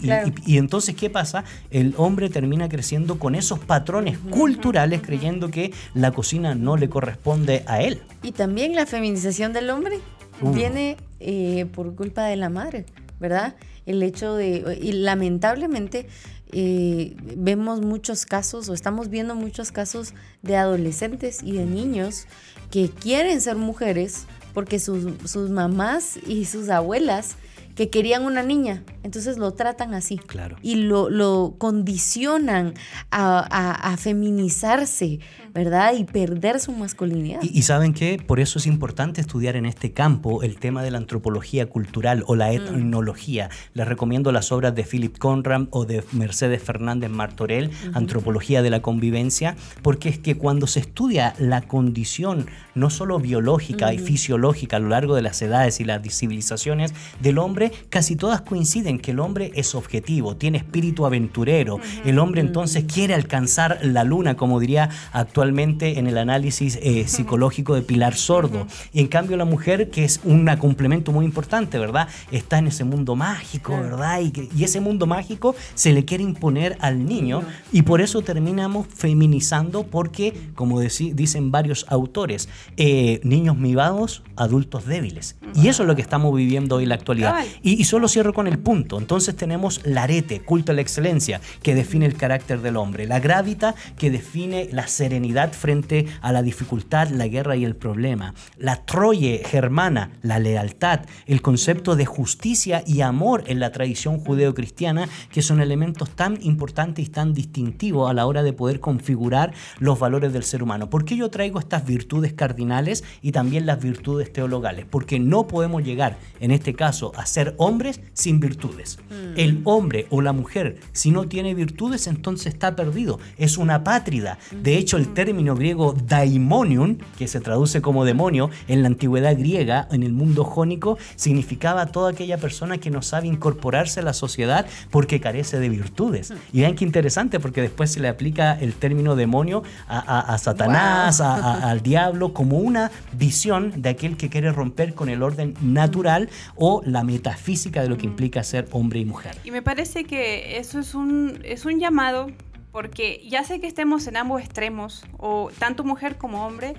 y, 0.45 0.57
entonces, 0.57 0.95
¿qué 0.95 1.09
pasa? 1.09 1.43
El 1.71 1.93
hombre 1.97 2.29
termina 2.29 2.69
creciendo 2.69 3.17
con 3.19 3.35
esos 3.35 3.59
patrones 3.59 4.17
culturales 4.17 5.01
creyendo 5.01 5.49
que 5.49 5.73
la 5.93 6.11
cocina 6.11 6.55
no 6.55 6.77
le 6.77 6.89
corresponde 6.89 7.63
a 7.67 7.81
él. 7.81 8.01
Y 8.23 8.31
también 8.31 8.75
la 8.75 8.85
feminización 8.85 9.53
del 9.53 9.69
hombre 9.69 9.99
viene 10.41 10.97
eh, 11.19 11.65
por 11.73 11.95
culpa 11.95 12.25
de 12.25 12.35
la 12.35 12.49
madre, 12.49 12.85
¿verdad? 13.19 13.55
El 13.85 14.01
hecho 14.03 14.35
de, 14.35 14.79
y 14.81 14.93
lamentablemente 14.93 16.07
eh, 16.51 17.15
vemos 17.35 17.81
muchos 17.81 18.25
casos 18.25 18.69
o 18.69 18.73
estamos 18.73 19.09
viendo 19.09 19.35
muchos 19.35 19.71
casos 19.71 20.13
de 20.41 20.55
adolescentes 20.57 21.43
y 21.43 21.53
de 21.53 21.65
niños 21.65 22.27
que 22.71 22.89
quieren 22.89 23.41
ser 23.41 23.55
mujeres 23.55 24.25
porque 24.53 24.79
sus, 24.79 25.05
sus 25.29 25.49
mamás 25.49 26.17
y 26.25 26.45
sus 26.45 26.69
abuelas 26.69 27.35
que 27.75 27.89
querían 27.89 28.23
una 28.23 28.41
niña, 28.41 28.83
entonces 29.03 29.37
lo 29.37 29.51
tratan 29.51 29.93
así. 29.93 30.17
Claro. 30.17 30.55
Y 30.61 30.75
lo, 30.75 31.09
lo 31.09 31.55
condicionan 31.57 32.73
a, 33.11 33.91
a, 33.91 33.97
feminizarse, 33.97 35.19
¿verdad? 35.55 35.93
Y 35.97 36.03
perder 36.03 36.59
su 36.59 36.73
masculinidad. 36.73 37.41
Y, 37.41 37.61
saben 37.61 37.93
que 37.93 38.17
por 38.17 38.41
eso 38.41 38.59
es 38.59 38.67
importante 38.67 39.21
estudiar 39.21 39.55
en 39.55 39.65
este 39.65 39.93
campo 39.93 40.43
el 40.43 40.57
tema 40.57 40.83
de 40.83 40.91
la 40.91 40.97
antropología 40.97 41.67
cultural 41.67 42.25
o 42.27 42.35
la 42.35 42.49
mm. 42.49 42.55
etnología. 42.55 43.49
Les 43.73 43.87
recomiendo 43.87 44.33
las 44.33 44.51
obras 44.51 44.75
de 44.75 44.83
Philip 44.83 45.17
Conrad 45.17 45.67
o 45.69 45.85
de 45.85 46.03
Mercedes 46.11 46.61
Fernández 46.61 47.09
Martorell, 47.09 47.71
Antropología 47.93 48.61
de 48.61 48.69
la 48.69 48.81
Convivencia, 48.81 49.55
porque 49.81 50.09
es 50.09 50.19
que 50.19 50.35
cuando 50.35 50.67
se 50.67 50.81
estudia 50.81 51.33
la 51.39 51.61
condición 51.61 52.47
no 52.73 52.89
solo 52.89 53.19
biológica 53.19 53.93
y 53.93 53.97
fisiológica 53.97 54.75
a 54.75 54.79
lo 54.81 54.89
largo 54.89 55.15
de 55.15 55.21
las 55.21 55.41
edades 55.41 55.79
y 55.79 55.85
las 55.85 56.01
civilizaciones 56.13 56.93
del 57.21 57.37
hombre, 57.37 57.71
casi 57.87 58.17
todas 58.17 58.41
coinciden 58.41 58.99
que 58.99 59.11
el 59.11 59.21
hombre 59.21 59.51
es 59.55 59.73
objetivo, 59.73 60.35
tiene 60.35 60.57
espíritu 60.57 61.05
aventurero. 61.05 61.79
El 62.03 62.19
hombre 62.19 62.41
entonces 62.41 62.83
quiere 62.83 63.13
alcanzar 63.13 63.79
la 63.83 64.03
luna, 64.03 64.35
como 64.35 64.59
diría 64.59 64.89
actualmente 65.13 65.44
en 65.49 66.07
el 66.07 66.17
análisis 66.17 66.79
eh, 66.81 67.07
psicológico 67.07 67.75
de 67.75 67.81
Pilar 67.81 68.15
Sordo. 68.15 68.67
Y 68.93 68.99
en 68.99 69.07
cambio 69.07 69.37
la 69.37 69.45
mujer, 69.45 69.89
que 69.89 70.03
es 70.03 70.19
un 70.23 70.45
complemento 70.57 71.11
muy 71.11 71.25
importante, 71.25 71.77
¿verdad? 71.79 72.07
Está 72.31 72.59
en 72.59 72.67
ese 72.67 72.83
mundo 72.83 73.15
mágico, 73.15 73.71
¿verdad? 73.71 74.21
Y, 74.21 74.63
ese 74.63 74.79
mundo 74.79 75.05
mágico 75.05 75.55
se 75.75 75.93
le 75.93 76.05
quiere 76.05 76.23
imponer 76.23 76.75
al 76.79 77.05
niño 77.05 77.43
y 77.71 77.83
por 77.83 78.01
eso 78.01 78.21
terminamos 78.21 78.87
feminizando 78.87 79.83
porque, 79.83 80.33
como 80.55 80.79
dicen 80.81 81.51
varios 81.51 81.85
autores, 81.89 82.49
eh, 82.77 83.19
niños 83.23 83.57
mivados, 83.57 84.23
adultos 84.35 84.85
débiles. 84.85 85.35
Y 85.53 85.67
eso 85.67 85.83
es 85.83 85.87
lo 85.87 85.95
que 85.95 86.01
estamos 86.01 86.35
viviendo 86.35 86.77
hoy 86.77 86.83
en 86.83 86.89
la 86.89 86.95
actualidad. 86.95 87.45
Y, 87.61 87.83
solo 87.83 88.07
cierro 88.07 88.33
con 88.33 88.47
el 88.47 88.57
punto. 88.57 88.97
Entonces 88.97 89.35
tenemos 89.35 89.81
la 89.85 90.03
arete, 90.03 90.41
culto 90.41 90.71
a 90.71 90.75
la 90.75 90.81
excelencia, 90.81 91.39
que 91.61 91.75
define 91.75 92.05
el 92.05 92.15
carácter 92.15 92.61
del 92.61 92.77
hombre. 92.77 93.05
La 93.05 93.19
gravita, 93.19 93.75
que 93.97 94.09
define 94.09 94.69
la 94.71 94.87
serenidad 94.87 95.34
frente 95.51 96.07
a 96.21 96.31
la 96.31 96.41
dificultad, 96.41 97.09
la 97.09 97.27
guerra 97.27 97.55
y 97.55 97.65
el 97.65 97.75
problema. 97.75 98.33
La 98.57 98.85
troye 98.85 99.41
germana, 99.45 100.11
la 100.21 100.39
lealtad. 100.39 101.01
El 101.25 101.41
concepto 101.41 101.95
de 101.95 102.05
justicia 102.05 102.83
y 102.87 103.01
amor 103.01 103.43
en 103.47 103.59
la 103.59 103.71
tradición 103.71 104.19
judeocristiana, 104.19 105.09
que 105.31 105.41
son 105.41 105.61
elementos 105.61 106.09
tan 106.11 106.41
importantes 106.41 107.05
y 107.05 107.09
tan 107.09 107.33
distintivos 107.33 108.09
a 108.09 108.13
la 108.13 108.25
hora 108.25 108.43
de 108.43 108.53
poder 108.53 108.79
configurar 108.79 109.53
los 109.79 109.99
valores 109.99 110.31
del 110.33 110.43
ser 110.43 110.63
humano. 110.63 110.89
¿Por 110.89 111.05
qué 111.05 111.17
yo 111.17 111.29
traigo 111.29 111.59
estas 111.59 111.85
virtudes 111.85 112.33
cardinales 112.33 113.03
y 113.21 113.31
también 113.31 113.65
las 113.65 113.81
virtudes 113.81 114.31
teologales? 114.31 114.85
Porque 114.89 115.19
no 115.19 115.47
podemos 115.47 115.83
llegar, 115.83 116.17
en 116.39 116.51
este 116.51 116.73
caso, 116.73 117.11
a 117.15 117.25
ser 117.25 117.55
hombres 117.57 117.99
sin 118.13 118.39
virtudes. 118.39 118.99
Mm. 119.09 119.39
El 119.39 119.61
hombre 119.65 120.07
o 120.09 120.21
la 120.21 120.31
mujer, 120.31 120.79
si 120.93 121.11
no 121.11 121.27
tiene 121.27 121.53
virtudes, 121.53 122.07
entonces 122.07 122.53
está 122.53 122.75
perdido. 122.75 123.19
Es 123.37 123.57
una 123.57 123.83
pátrida. 123.83 124.37
De 124.51 124.77
hecho, 124.77 124.97
el 124.97 125.13
término 125.15 125.55
griego 125.55 125.93
daimonium, 125.93 126.97
que 127.17 127.27
se 127.27 127.39
traduce 127.39 127.81
como 127.81 128.05
demonio, 128.05 128.51
en 128.67 128.83
la 128.83 128.89
antigüedad 128.89 129.35
griega, 129.35 129.87
en 129.91 130.03
el 130.03 130.13
mundo 130.13 130.43
jónico, 130.43 130.99
significaba 131.15 131.87
toda 131.87 132.11
aquella 132.11 132.37
persona 132.37 132.77
que 132.77 132.91
no 132.91 133.01
sabe 133.01 133.25
incorporarse 133.25 134.01
a 134.01 134.03
la 134.03 134.13
sociedad 134.13 134.67
porque 134.91 135.19
carece 135.19 135.59
de 135.59 135.69
virtudes. 135.69 136.33
Y 136.53 136.61
vean 136.61 136.75
qué 136.75 136.85
interesante, 136.85 137.39
porque 137.39 137.61
después 137.61 137.91
se 137.91 137.99
le 137.99 138.07
aplica 138.07 138.53
el 138.53 138.75
término 138.75 139.15
demonio 139.15 139.63
a, 139.87 140.37
Satanás, 140.37 141.21
al 141.21 141.81
diablo, 141.81 142.33
como 142.33 142.59
una 142.59 142.91
visión 143.13 143.81
de 143.81 143.89
aquel 143.89 144.17
que 144.17 144.29
quiere 144.29 144.51
romper 144.51 144.93
con 144.93 145.09
el 145.09 145.23
orden 145.23 145.55
natural 145.61 146.29
o 146.55 146.83
la 146.85 147.03
metafísica 147.03 147.81
de 147.81 147.89
lo 147.89 147.97
que 147.97 148.05
implica 148.05 148.43
ser 148.43 148.67
hombre 148.71 148.99
y 148.99 149.05
mujer. 149.05 149.35
Y 149.43 149.51
me 149.51 149.61
parece 149.61 150.03
que 150.03 150.57
eso 150.57 150.79
es 150.79 150.93
un, 150.93 151.39
es 151.43 151.65
un 151.65 151.79
llamado 151.79 152.27
porque 152.75 153.21
ya 153.25 153.45
sé 153.45 153.61
que 153.61 153.67
estemos 153.67 154.05
en 154.05 154.17
ambos 154.17 154.41
extremos, 154.41 155.05
o 155.17 155.49
tanto 155.59 155.85
mujer 155.85 156.17
como 156.17 156.45
hombre, 156.45 156.73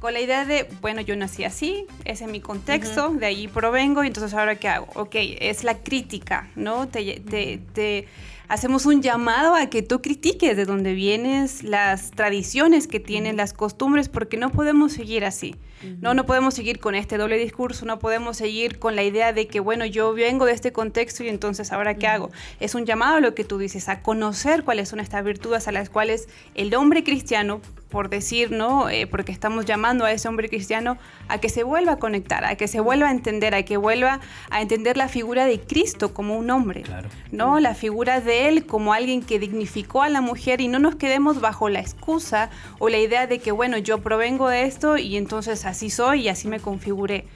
con 0.00 0.14
la 0.14 0.20
idea 0.20 0.46
de, 0.46 0.66
bueno, 0.80 1.02
yo 1.02 1.14
nací 1.14 1.44
así, 1.44 1.84
ese 2.06 2.24
es 2.24 2.30
mi 2.30 2.40
contexto, 2.40 3.10
de 3.10 3.26
allí 3.26 3.48
provengo, 3.48 4.02
y 4.02 4.06
entonces 4.06 4.32
ahora 4.32 4.56
qué 4.56 4.68
hago? 4.68 4.86
Ok, 4.94 5.14
es 5.14 5.62
la 5.62 5.82
crítica, 5.82 6.48
¿no? 6.56 6.88
Te, 6.88 7.20
te, 7.20 7.60
te, 7.74 8.06
hacemos 8.48 8.86
un 8.86 9.02
llamado 9.02 9.54
a 9.54 9.66
que 9.66 9.82
tú 9.82 10.00
critiques 10.00 10.56
de 10.56 10.64
dónde 10.64 10.94
vienes, 10.94 11.62
las 11.62 12.12
tradiciones 12.12 12.86
que 12.86 12.98
tienen, 12.98 13.36
las 13.36 13.52
costumbres, 13.52 14.08
porque 14.08 14.38
no 14.38 14.48
podemos 14.48 14.94
seguir 14.94 15.22
así. 15.22 15.56
No, 16.00 16.14
no 16.14 16.26
podemos 16.26 16.54
seguir 16.54 16.78
con 16.78 16.94
este 16.94 17.16
doble 17.16 17.36
discurso, 17.38 17.86
no 17.86 17.98
podemos 17.98 18.36
seguir 18.36 18.78
con 18.78 18.96
la 18.96 19.02
idea 19.02 19.32
de 19.32 19.46
que, 19.46 19.60
bueno, 19.60 19.86
yo 19.86 20.12
vengo 20.12 20.46
de 20.46 20.52
este 20.52 20.72
contexto 20.72 21.24
y 21.24 21.28
entonces 21.28 21.72
ahora 21.72 21.94
qué 21.94 22.06
hago. 22.06 22.30
Es 22.60 22.74
un 22.74 22.86
llamado 22.86 23.16
a 23.16 23.20
lo 23.20 23.34
que 23.34 23.44
tú 23.44 23.58
dices, 23.58 23.88
a 23.88 24.02
conocer 24.02 24.64
cuáles 24.64 24.88
son 24.88 25.00
estas 25.00 25.24
virtudes 25.24 25.68
a 25.68 25.72
las 25.72 25.90
cuales 25.90 26.28
el 26.54 26.74
hombre 26.74 27.04
cristiano 27.04 27.60
por 27.92 28.08
decir, 28.08 28.50
¿no? 28.50 28.88
Eh, 28.88 29.06
porque 29.06 29.30
estamos 29.32 29.66
llamando 29.66 30.06
a 30.06 30.12
ese 30.12 30.26
hombre 30.26 30.48
cristiano 30.48 30.96
a 31.28 31.38
que 31.38 31.50
se 31.50 31.62
vuelva 31.62 31.92
a 31.92 31.96
conectar, 31.98 32.42
a 32.42 32.56
que 32.56 32.66
se 32.66 32.80
vuelva 32.80 33.08
a 33.08 33.10
entender, 33.10 33.54
a 33.54 33.64
que 33.64 33.76
vuelva 33.76 34.20
a 34.50 34.62
entender 34.62 34.96
la 34.96 35.08
figura 35.08 35.44
de 35.44 35.60
Cristo 35.60 36.14
como 36.14 36.38
un 36.38 36.48
hombre, 36.50 36.84
¿no? 37.32 37.60
La 37.60 37.74
figura 37.74 38.22
de 38.22 38.48
él 38.48 38.64
como 38.64 38.94
alguien 38.94 39.20
que 39.22 39.38
dignificó 39.38 40.00
a 40.00 40.08
la 40.08 40.22
mujer 40.22 40.62
y 40.62 40.68
no 40.68 40.78
nos 40.78 40.96
quedemos 40.96 41.42
bajo 41.42 41.68
la 41.68 41.80
excusa 41.80 42.48
o 42.78 42.88
la 42.88 42.96
idea 42.96 43.26
de 43.26 43.40
que, 43.40 43.52
bueno, 43.52 43.76
yo 43.76 43.98
provengo 43.98 44.48
de 44.48 44.62
esto 44.62 44.96
y 44.96 45.18
entonces 45.18 45.66
así 45.72 45.90
soy 45.90 46.22
y 46.22 46.28
así 46.28 46.48
me 46.48 46.60
configuré. 46.60 47.26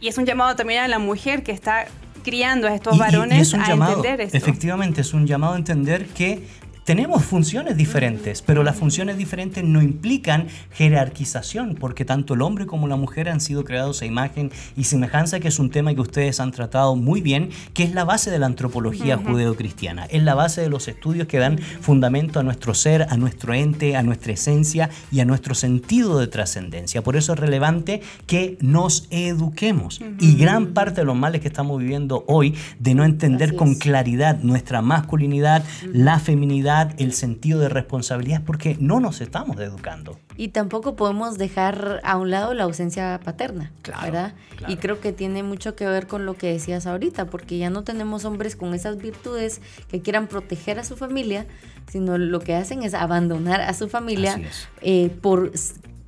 Y 0.00 0.08
es 0.08 0.18
un 0.18 0.26
llamado 0.26 0.54
también 0.54 0.82
a 0.82 0.88
la 0.88 0.98
mujer 0.98 1.42
que 1.42 1.52
está 1.52 1.86
criando 2.22 2.66
a 2.66 2.74
estos 2.74 2.98
varones 2.98 3.54
a 3.54 3.72
entender 3.72 4.20
esto. 4.20 4.36
Efectivamente, 4.36 5.00
es 5.00 5.14
un 5.14 5.26
llamado 5.26 5.54
a 5.54 5.56
entender 5.56 6.06
que 6.06 6.46
tenemos 6.86 7.24
funciones 7.24 7.76
diferentes, 7.76 8.42
pero 8.42 8.62
las 8.62 8.76
funciones 8.76 9.18
diferentes 9.18 9.64
no 9.64 9.82
implican 9.82 10.46
jerarquización, 10.70 11.74
porque 11.74 12.04
tanto 12.04 12.34
el 12.34 12.42
hombre 12.42 12.66
como 12.66 12.86
la 12.86 12.94
mujer 12.94 13.28
han 13.28 13.40
sido 13.40 13.64
creados 13.64 14.02
a 14.02 14.06
imagen 14.06 14.52
y 14.76 14.84
semejanza, 14.84 15.40
que 15.40 15.48
es 15.48 15.58
un 15.58 15.70
tema 15.70 15.92
que 15.94 16.00
ustedes 16.00 16.38
han 16.38 16.52
tratado 16.52 16.94
muy 16.94 17.20
bien, 17.20 17.50
que 17.74 17.82
es 17.82 17.92
la 17.92 18.04
base 18.04 18.30
de 18.30 18.38
la 18.38 18.46
antropología 18.46 19.16
judeocristiana, 19.16 20.04
es 20.04 20.22
la 20.22 20.36
base 20.36 20.60
de 20.60 20.68
los 20.68 20.86
estudios 20.86 21.26
que 21.26 21.40
dan 21.40 21.58
fundamento 21.58 22.38
a 22.38 22.44
nuestro 22.44 22.72
ser, 22.72 23.08
a 23.10 23.16
nuestro 23.16 23.52
ente, 23.52 23.96
a 23.96 24.04
nuestra 24.04 24.34
esencia 24.34 24.88
y 25.10 25.18
a 25.18 25.24
nuestro 25.24 25.56
sentido 25.56 26.20
de 26.20 26.28
trascendencia. 26.28 27.02
Por 27.02 27.16
eso 27.16 27.32
es 27.32 27.40
relevante 27.40 28.00
que 28.28 28.58
nos 28.60 29.08
eduquemos. 29.10 30.00
Y 30.20 30.36
gran 30.36 30.68
parte 30.68 31.00
de 31.00 31.04
los 31.04 31.16
males 31.16 31.40
que 31.40 31.48
estamos 31.48 31.80
viviendo 31.80 32.22
hoy, 32.28 32.54
de 32.78 32.94
no 32.94 33.04
entender 33.04 33.56
con 33.56 33.74
claridad 33.74 34.38
nuestra 34.38 34.82
masculinidad, 34.82 35.64
la 35.92 36.20
feminidad, 36.20 36.75
el 36.82 37.12
sentido 37.12 37.60
de 37.60 37.68
responsabilidad, 37.68 38.42
porque 38.44 38.76
no 38.80 39.00
nos 39.00 39.20
estamos 39.20 39.58
educando. 39.60 40.18
Y 40.36 40.48
tampoco 40.48 40.96
podemos 40.96 41.38
dejar 41.38 42.00
a 42.04 42.16
un 42.16 42.30
lado 42.30 42.54
la 42.54 42.64
ausencia 42.64 43.20
paterna, 43.24 43.72
¿verdad? 44.02 44.34
Y 44.68 44.76
creo 44.76 45.00
que 45.00 45.12
tiene 45.12 45.42
mucho 45.42 45.74
que 45.76 45.86
ver 45.86 46.06
con 46.06 46.26
lo 46.26 46.34
que 46.34 46.52
decías 46.52 46.86
ahorita, 46.86 47.26
porque 47.26 47.58
ya 47.58 47.70
no 47.70 47.84
tenemos 47.84 48.24
hombres 48.24 48.56
con 48.56 48.74
esas 48.74 48.98
virtudes 48.98 49.60
que 49.88 50.00
quieran 50.00 50.26
proteger 50.26 50.78
a 50.78 50.84
su 50.84 50.96
familia, 50.96 51.46
sino 51.88 52.18
lo 52.18 52.40
que 52.40 52.54
hacen 52.54 52.82
es 52.82 52.94
abandonar 52.94 53.60
a 53.60 53.72
su 53.74 53.88
familia 53.88 54.40
eh, 54.82 55.10
por 55.20 55.52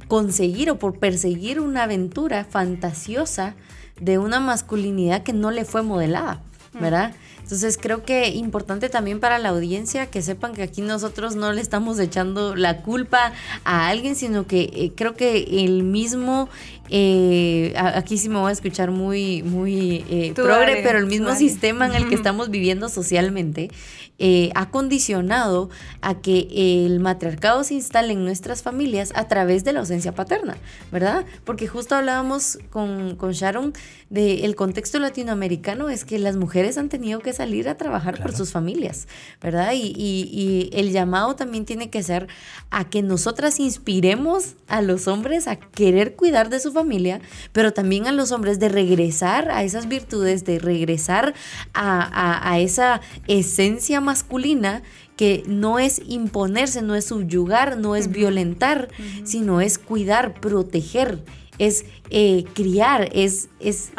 conseguir 0.08 0.70
o 0.70 0.78
por 0.78 0.98
perseguir 0.98 1.60
una 1.60 1.84
aventura 1.84 2.44
fantasiosa 2.44 3.54
de 4.00 4.18
una 4.18 4.40
masculinidad 4.40 5.22
que 5.22 5.32
no 5.32 5.50
le 5.50 5.64
fue 5.64 5.82
modelada, 5.82 6.42
¿verdad? 6.72 7.12
Entonces 7.48 7.78
creo 7.80 8.04
que 8.04 8.28
importante 8.28 8.90
también 8.90 9.20
para 9.20 9.38
la 9.38 9.48
audiencia 9.48 10.04
que 10.04 10.20
sepan 10.20 10.52
que 10.52 10.60
aquí 10.60 10.82
nosotros 10.82 11.34
no 11.34 11.50
le 11.50 11.62
estamos 11.62 11.98
echando 11.98 12.54
la 12.54 12.82
culpa 12.82 13.32
a 13.64 13.88
alguien, 13.88 14.16
sino 14.16 14.46
que 14.46 14.64
eh, 14.74 14.92
creo 14.94 15.14
que 15.14 15.64
el 15.64 15.82
mismo 15.82 16.50
eh, 16.90 17.72
aquí 17.76 18.18
sí 18.18 18.28
me 18.28 18.38
voy 18.38 18.50
a 18.50 18.52
escuchar 18.52 18.90
muy, 18.90 19.42
muy 19.44 20.04
eh, 20.10 20.32
progre, 20.34 20.82
pero 20.82 20.98
el 20.98 21.06
mismo 21.06 21.34
sistema 21.34 21.86
en 21.86 21.94
el 21.94 22.10
que 22.10 22.16
estamos 22.16 22.50
viviendo 22.50 22.90
socialmente 22.90 23.70
eh, 24.18 24.50
ha 24.54 24.70
condicionado 24.70 25.70
a 26.00 26.20
que 26.20 26.48
el 26.84 27.00
matriarcado 27.00 27.64
se 27.64 27.74
instale 27.74 28.12
en 28.12 28.24
nuestras 28.24 28.62
familias 28.62 29.12
a 29.14 29.28
través 29.28 29.64
de 29.64 29.72
la 29.72 29.80
ausencia 29.80 30.14
paterna, 30.14 30.56
¿verdad? 30.90 31.24
Porque 31.44 31.68
justo 31.68 31.94
hablábamos 31.94 32.58
con, 32.70 33.16
con 33.16 33.32
Sharon 33.32 33.72
del 34.10 34.56
contexto 34.56 34.98
latinoamericano, 34.98 35.90
es 35.90 36.04
que 36.04 36.18
las 36.18 36.36
mujeres 36.36 36.78
han 36.78 36.88
tenido 36.88 37.20
que 37.20 37.32
salir 37.32 37.68
a 37.68 37.76
trabajar 37.76 38.20
por 38.22 38.34
sus 38.34 38.52
familias, 38.52 39.06
¿verdad? 39.40 39.72
Y, 39.74 39.92
y, 39.96 40.30
y 40.32 40.70
el 40.72 40.92
llamado 40.92 41.36
también 41.36 41.64
tiene 41.64 41.90
que 41.90 42.02
ser 42.02 42.26
a 42.70 42.88
que 42.88 43.02
nosotras 43.02 43.60
inspiremos 43.60 44.54
a 44.66 44.82
los 44.82 45.08
hombres 45.08 45.46
a 45.46 45.56
querer 45.56 46.16
cuidar 46.16 46.48
de 46.48 46.60
su 46.60 46.72
familia, 46.72 47.20
pero 47.52 47.72
también 47.72 48.06
a 48.06 48.12
los 48.12 48.32
hombres 48.32 48.58
de 48.58 48.68
regresar 48.68 49.50
a 49.50 49.62
esas 49.62 49.88
virtudes, 49.88 50.44
de 50.44 50.58
regresar 50.58 51.34
a, 51.74 52.58
esa 52.58 53.00
esencia 53.26 54.00
masculina 54.08 54.82
que 55.16 55.42
no 55.46 55.78
es 55.78 56.00
imponerse, 56.06 56.80
no 56.80 56.94
es 56.94 57.04
subyugar, 57.06 57.76
no 57.76 57.94
es 57.94 58.08
violentar, 58.08 58.88
sino 59.24 59.60
es 59.60 59.78
cuidar, 59.78 60.40
proteger, 60.40 61.22
es 61.58 61.84
eh, 62.08 62.44
criar, 62.54 63.10
es, 63.12 63.48
es, 63.60 63.90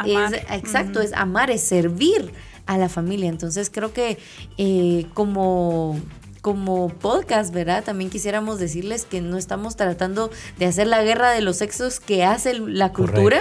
exacto, 0.50 1.00
es 1.00 1.13
amar, 1.13 1.52
es 1.52 1.62
servir 1.62 2.32
a 2.65 2.78
la 2.78 2.89
familia. 2.89 3.30
Entonces 3.30 3.69
creo 3.69 3.93
que 3.93 4.17
eh, 4.58 5.06
como 5.13 6.00
como 6.41 6.89
podcast, 6.89 7.54
¿verdad? 7.54 7.84
También 7.84 8.10
quisiéramos 8.10 8.60
decirles 8.60 9.06
que 9.06 9.21
no 9.21 9.38
estamos 9.38 9.75
tratando 9.75 10.32
de 10.58 10.65
hacer 10.65 10.88
la 10.88 11.04
guerra 11.04 11.32
de 11.32 11.41
los 11.41 11.58
sexos 11.58 11.99
que 11.99 12.23
hace 12.23 12.54
la 12.54 12.93
cultura, 12.93 13.39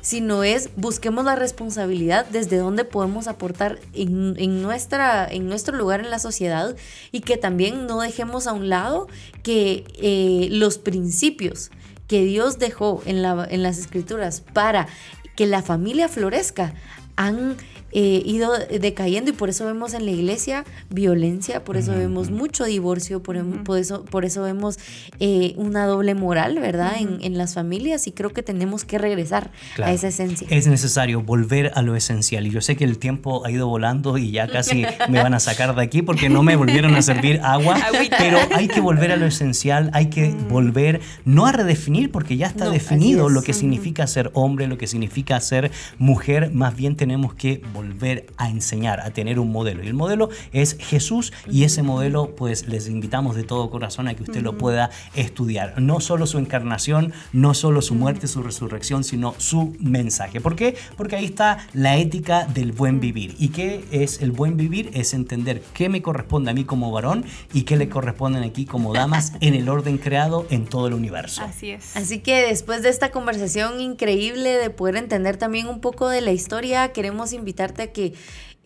sino 0.00 0.42
es 0.42 0.70
busquemos 0.76 1.24
la 1.24 1.36
responsabilidad 1.36 2.26
desde 2.26 2.56
donde 2.56 2.84
podemos 2.84 3.28
aportar 3.28 3.78
en, 3.92 4.62
nuestra, 4.62 5.26
en 5.30 5.48
nuestro 5.48 5.76
lugar 5.76 6.00
en 6.00 6.10
la 6.10 6.18
sociedad 6.18 6.74
y 7.12 7.20
que 7.20 7.36
también 7.36 7.86
no 7.86 8.00
dejemos 8.00 8.46
a 8.46 8.52
un 8.52 8.68
lado 8.68 9.08
que 9.42 9.84
eh, 10.00 10.48
los 10.50 10.78
principios 10.78 11.70
que 12.06 12.24
Dios 12.24 12.58
dejó 12.58 13.02
en, 13.06 13.22
la, 13.22 13.46
en 13.48 13.62
las 13.62 13.78
escrituras 13.78 14.40
para 14.40 14.88
que 15.36 15.46
la 15.46 15.62
familia 15.62 16.08
florezca 16.08 16.74
han 17.20 17.56
eh, 17.92 18.22
ido 18.24 18.52
decayendo 18.56 19.30
y 19.30 19.34
por 19.34 19.48
eso 19.48 19.66
vemos 19.66 19.94
en 19.94 20.04
la 20.04 20.12
iglesia 20.12 20.64
violencia, 20.90 21.64
por 21.64 21.76
eso 21.76 21.92
vemos 21.92 22.30
mucho 22.30 22.64
divorcio, 22.64 23.20
por, 23.20 23.36
em, 23.36 23.64
por, 23.64 23.78
eso, 23.78 24.04
por 24.04 24.24
eso 24.24 24.42
vemos 24.42 24.78
eh, 25.18 25.54
una 25.56 25.86
doble 25.86 26.14
moral, 26.14 26.58
¿verdad? 26.60 26.92
en, 27.00 27.18
en, 27.20 27.36
las 27.36 27.54
familias 27.54 28.06
y 28.06 28.12
creo 28.12 28.30
que 28.30 28.44
tenemos 28.44 28.84
que 28.84 28.96
regresar 28.96 29.50
a 29.82 29.92
esa 29.92 30.08
esencia. 30.08 30.46
Es 30.50 30.68
necesario 30.68 31.20
volver 31.22 31.72
a 31.74 31.82
lo 31.82 31.96
esencial 31.96 32.46
y 32.46 32.50
yo 32.50 32.60
sé 32.60 32.76
que 32.76 32.84
el 32.84 32.96
tiempo 32.98 33.44
ha 33.44 33.50
ido 33.50 33.66
volando 33.66 34.16
y 34.18 34.30
ya 34.30 34.46
casi 34.46 34.84
me 35.08 35.20
van 35.20 35.34
a 35.34 35.40
sacar 35.40 35.74
de 35.74 35.82
aquí 35.82 36.02
porque 36.02 36.28
no 36.28 36.42
me 36.44 36.54
volvieron 36.54 36.94
a 36.94 37.02
servir 37.02 37.40
agua, 37.42 37.76
pero 38.18 38.38
hay 38.54 38.68
que 38.68 38.80
volver 38.80 39.10
a 39.10 39.16
lo 39.16 39.26
esencial, 39.26 39.90
hay 39.94 40.06
que 40.06 40.30
volver 40.48 41.00
no 41.24 41.46
a 41.46 41.52
redefinir 41.52 42.12
porque 42.12 42.36
ya 42.36 42.46
está 42.46 42.70
definido 42.70 43.28
lo 43.28 43.42
que 43.42 43.52
significa 43.52 44.06
ser 44.06 44.30
hombre, 44.32 44.68
lo 44.68 44.78
que 44.78 44.86
significa 44.86 45.40
ser 45.40 45.72
mujer, 45.98 46.52
más 46.52 46.76
bien 46.76 46.94
tenemos 47.10 47.34
que 47.34 47.60
volver 47.74 48.26
a 48.36 48.50
enseñar, 48.50 49.00
a 49.00 49.10
tener 49.10 49.40
un 49.40 49.50
modelo. 49.50 49.82
Y 49.82 49.88
el 49.88 49.94
modelo 49.94 50.28
es 50.52 50.76
Jesús 50.78 51.32
y 51.50 51.64
ese 51.64 51.82
modelo 51.82 52.36
pues 52.36 52.68
les 52.68 52.86
invitamos 52.86 53.34
de 53.34 53.42
todo 53.42 53.68
corazón 53.68 54.06
a 54.06 54.14
que 54.14 54.22
usted 54.22 54.42
lo 54.42 54.56
pueda 54.56 54.90
estudiar. 55.16 55.82
No 55.82 55.98
solo 55.98 56.28
su 56.28 56.38
encarnación, 56.38 57.12
no 57.32 57.52
solo 57.54 57.82
su 57.82 57.96
muerte, 57.96 58.28
su 58.28 58.44
resurrección, 58.44 59.02
sino 59.02 59.34
su 59.38 59.74
mensaje. 59.80 60.40
¿Por 60.40 60.54
qué? 60.54 60.76
Porque 60.96 61.16
ahí 61.16 61.24
está 61.24 61.66
la 61.72 61.96
ética 61.96 62.44
del 62.44 62.70
buen 62.70 63.00
vivir. 63.00 63.34
¿Y 63.40 63.48
qué 63.48 63.84
es 63.90 64.22
el 64.22 64.30
buen 64.30 64.56
vivir? 64.56 64.92
Es 64.94 65.12
entender 65.12 65.64
qué 65.74 65.88
me 65.88 66.02
corresponde 66.02 66.52
a 66.52 66.54
mí 66.54 66.62
como 66.62 66.92
varón 66.92 67.24
y 67.52 67.62
qué 67.62 67.76
le 67.76 67.88
corresponden 67.88 68.44
aquí 68.44 68.66
como 68.66 68.94
damas 68.94 69.32
en 69.40 69.54
el 69.54 69.68
orden 69.68 69.98
creado 69.98 70.46
en 70.50 70.64
todo 70.64 70.86
el 70.86 70.94
universo. 70.94 71.42
Así 71.42 71.72
es. 71.72 71.96
Así 71.96 72.20
que 72.20 72.42
después 72.42 72.84
de 72.84 72.88
esta 72.88 73.10
conversación 73.10 73.80
increíble 73.80 74.50
de 74.50 74.70
poder 74.70 74.94
entender 74.94 75.38
también 75.38 75.66
un 75.66 75.80
poco 75.80 76.08
de 76.08 76.20
la 76.20 76.30
historia, 76.30 76.92
queremos 77.00 77.32
invitar 77.32 77.72
que 77.72 78.12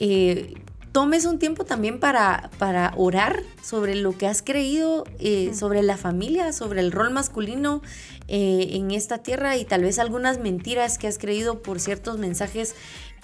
eh, 0.01 0.55
tomes 0.91 1.25
un 1.25 1.39
tiempo 1.39 1.65
también 1.65 2.01
para, 2.01 2.51
para 2.59 2.93
orar 2.97 3.45
sobre 3.63 3.95
lo 3.95 4.19
que 4.19 4.27
has 4.27 4.43
creído, 4.43 5.05
eh, 5.21 5.53
sobre 5.55 5.85
la 5.85 5.97
familia, 5.97 6.53
sobre 6.53 6.81
el 6.81 6.91
rol 6.91 7.13
masculino 7.13 7.81
eh, 8.27 8.71
en 8.73 8.91
esta 8.91 9.19
tierra 9.19 9.57
y 9.57 9.65
tal 9.65 9.83
vez 9.83 10.01
algunas 10.01 10.41
mentiras 10.41 10.99
que 10.99 11.07
has 11.07 11.17
creído 11.17 11.63
por 11.63 11.79
ciertos 11.79 12.19
mensajes 12.19 12.75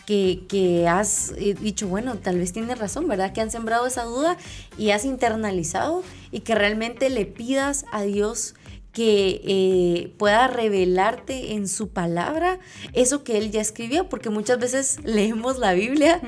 que, 0.06 0.44
que, 0.48 0.86
has 0.86 1.34
dicho, 1.60 1.88
bueno, 1.88 2.16
tal 2.18 2.38
vez 2.38 2.52
tienes 2.52 2.78
razón, 2.78 3.08
¿verdad? 3.08 3.32
Que 3.32 3.40
han 3.40 3.50
sembrado 3.50 3.88
esa 3.88 4.04
duda 4.04 4.36
y 4.78 4.90
has 4.90 5.04
internalizado 5.04 6.04
y 6.30 6.40
que 6.40 6.54
realmente 6.54 7.10
le 7.10 7.26
pidas 7.26 7.84
a 7.90 8.02
Dios 8.02 8.54
que 8.92 9.40
eh, 9.44 10.12
pueda 10.18 10.48
revelarte 10.48 11.52
en 11.54 11.68
su 11.68 11.88
palabra 11.88 12.58
eso 12.92 13.22
que 13.24 13.38
él 13.38 13.50
ya 13.50 13.60
escribió, 13.60 14.08
porque 14.08 14.30
muchas 14.30 14.58
veces 14.58 14.98
leemos 15.04 15.58
la 15.58 15.72
Biblia 15.72 16.20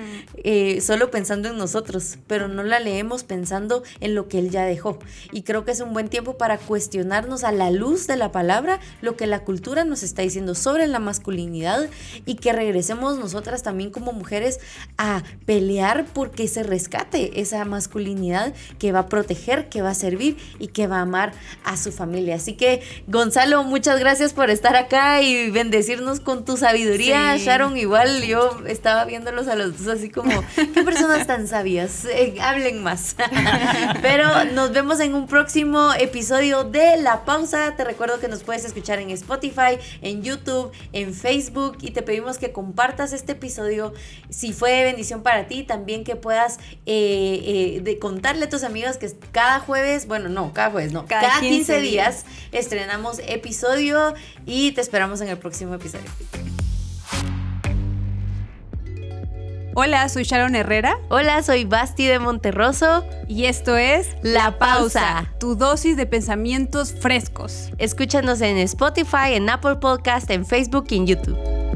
eh, 0.44 0.80
solo 0.80 1.10
pensando 1.10 1.48
en 1.48 1.58
nosotros, 1.58 2.18
pero 2.26 2.48
no 2.48 2.62
la 2.62 2.80
leemos 2.80 3.24
pensando 3.24 3.82
en 4.00 4.14
lo 4.14 4.28
que 4.28 4.38
él 4.38 4.50
ya 4.50 4.64
dejó. 4.64 4.98
Y 5.32 5.42
creo 5.42 5.64
que 5.64 5.72
es 5.72 5.80
un 5.80 5.92
buen 5.92 6.08
tiempo 6.08 6.38
para 6.38 6.58
cuestionarnos 6.58 7.44
a 7.44 7.52
la 7.52 7.70
luz 7.70 8.06
de 8.06 8.16
la 8.16 8.32
palabra 8.32 8.80
lo 9.00 9.16
que 9.16 9.26
la 9.26 9.44
cultura 9.44 9.84
nos 9.84 10.02
está 10.02 10.22
diciendo 10.22 10.54
sobre 10.54 10.86
la 10.86 10.98
masculinidad 10.98 11.88
y 12.26 12.36
que 12.36 12.52
regresemos 12.52 13.18
nosotras 13.18 13.62
también 13.62 13.90
como 13.90 14.12
mujeres 14.12 14.60
a 14.98 15.22
pelear 15.46 16.06
porque 16.12 16.48
se 16.48 16.62
rescate 16.62 17.40
esa 17.40 17.64
masculinidad 17.64 18.54
que 18.78 18.92
va 18.92 19.00
a 19.00 19.08
proteger, 19.08 19.68
que 19.68 19.82
va 19.82 19.90
a 19.90 19.94
servir 19.94 20.36
y 20.58 20.68
que 20.68 20.86
va 20.86 20.98
a 20.98 21.02
amar 21.02 21.32
a 21.64 21.76
su 21.76 21.92
familia. 21.92 22.36
Así 22.36 22.54
que, 22.54 22.61
Gonzalo, 23.06 23.64
muchas 23.64 23.98
gracias 23.98 24.32
por 24.32 24.50
estar 24.50 24.76
acá 24.76 25.22
y 25.22 25.50
bendecirnos 25.50 26.20
con 26.20 26.44
tu 26.44 26.56
sabiduría. 26.56 27.36
Sharon, 27.36 27.76
igual 27.76 28.22
yo 28.22 28.62
estaba 28.66 29.04
viéndolos 29.04 29.48
a 29.48 29.56
los 29.56 29.78
dos 29.78 29.96
así 29.96 30.10
como, 30.10 30.44
qué 30.54 30.82
personas 30.82 31.26
tan 31.26 31.48
sabias, 31.48 32.04
eh, 32.04 32.34
hablen 32.40 32.82
más. 32.82 33.16
Pero 34.02 34.44
nos 34.46 34.72
vemos 34.72 35.00
en 35.00 35.14
un 35.14 35.26
próximo 35.26 35.92
episodio 35.98 36.64
de 36.64 36.96
La 36.98 37.24
Pausa. 37.24 37.74
Te 37.76 37.84
recuerdo 37.84 38.20
que 38.20 38.28
nos 38.28 38.42
puedes 38.42 38.64
escuchar 38.64 38.98
en 38.98 39.10
Spotify, 39.10 39.78
en 40.00 40.22
YouTube, 40.22 40.72
en 40.92 41.14
Facebook 41.14 41.78
y 41.80 41.90
te 41.90 42.02
pedimos 42.02 42.38
que 42.38 42.52
compartas 42.52 43.12
este 43.12 43.32
episodio 43.32 43.92
si 44.30 44.52
fue 44.52 44.84
bendición 44.84 45.22
para 45.22 45.46
ti, 45.46 45.62
también 45.62 46.04
que 46.04 46.16
puedas 46.16 46.58
eh, 46.86 47.76
eh, 47.76 47.80
de 47.82 47.98
contarle 47.98 48.44
a 48.44 48.48
tus 48.48 48.62
amigos 48.62 48.96
que 48.96 49.10
cada 49.32 49.60
jueves, 49.60 50.06
bueno, 50.06 50.28
no, 50.28 50.52
cada 50.52 50.70
jueves, 50.70 50.92
no, 50.92 51.06
cada, 51.06 51.40
15, 51.40 51.80
días 51.80 52.24
estrenamos 52.52 53.20
episodio 53.26 54.14
y 54.46 54.72
te 54.72 54.80
esperamos 54.80 55.20
en 55.20 55.28
el 55.28 55.38
próximo 55.38 55.74
episodio. 55.74 56.10
Hola, 59.74 60.06
soy 60.10 60.24
Sharon 60.24 60.54
Herrera. 60.54 60.98
Hola, 61.08 61.42
soy 61.42 61.64
Basti 61.64 62.06
de 62.06 62.18
Monterroso. 62.18 63.06
Y 63.26 63.46
esto 63.46 63.78
es 63.78 64.08
La 64.22 64.58
Pausa, 64.58 65.32
tu 65.40 65.56
dosis 65.56 65.96
de 65.96 66.04
pensamientos 66.04 66.92
frescos. 66.92 67.70
Escúchanos 67.78 68.42
en 68.42 68.58
Spotify, 68.58 69.32
en 69.32 69.48
Apple 69.48 69.76
Podcast, 69.76 70.30
en 70.30 70.44
Facebook 70.44 70.88
y 70.90 70.96
en 70.96 71.06
YouTube. 71.06 71.71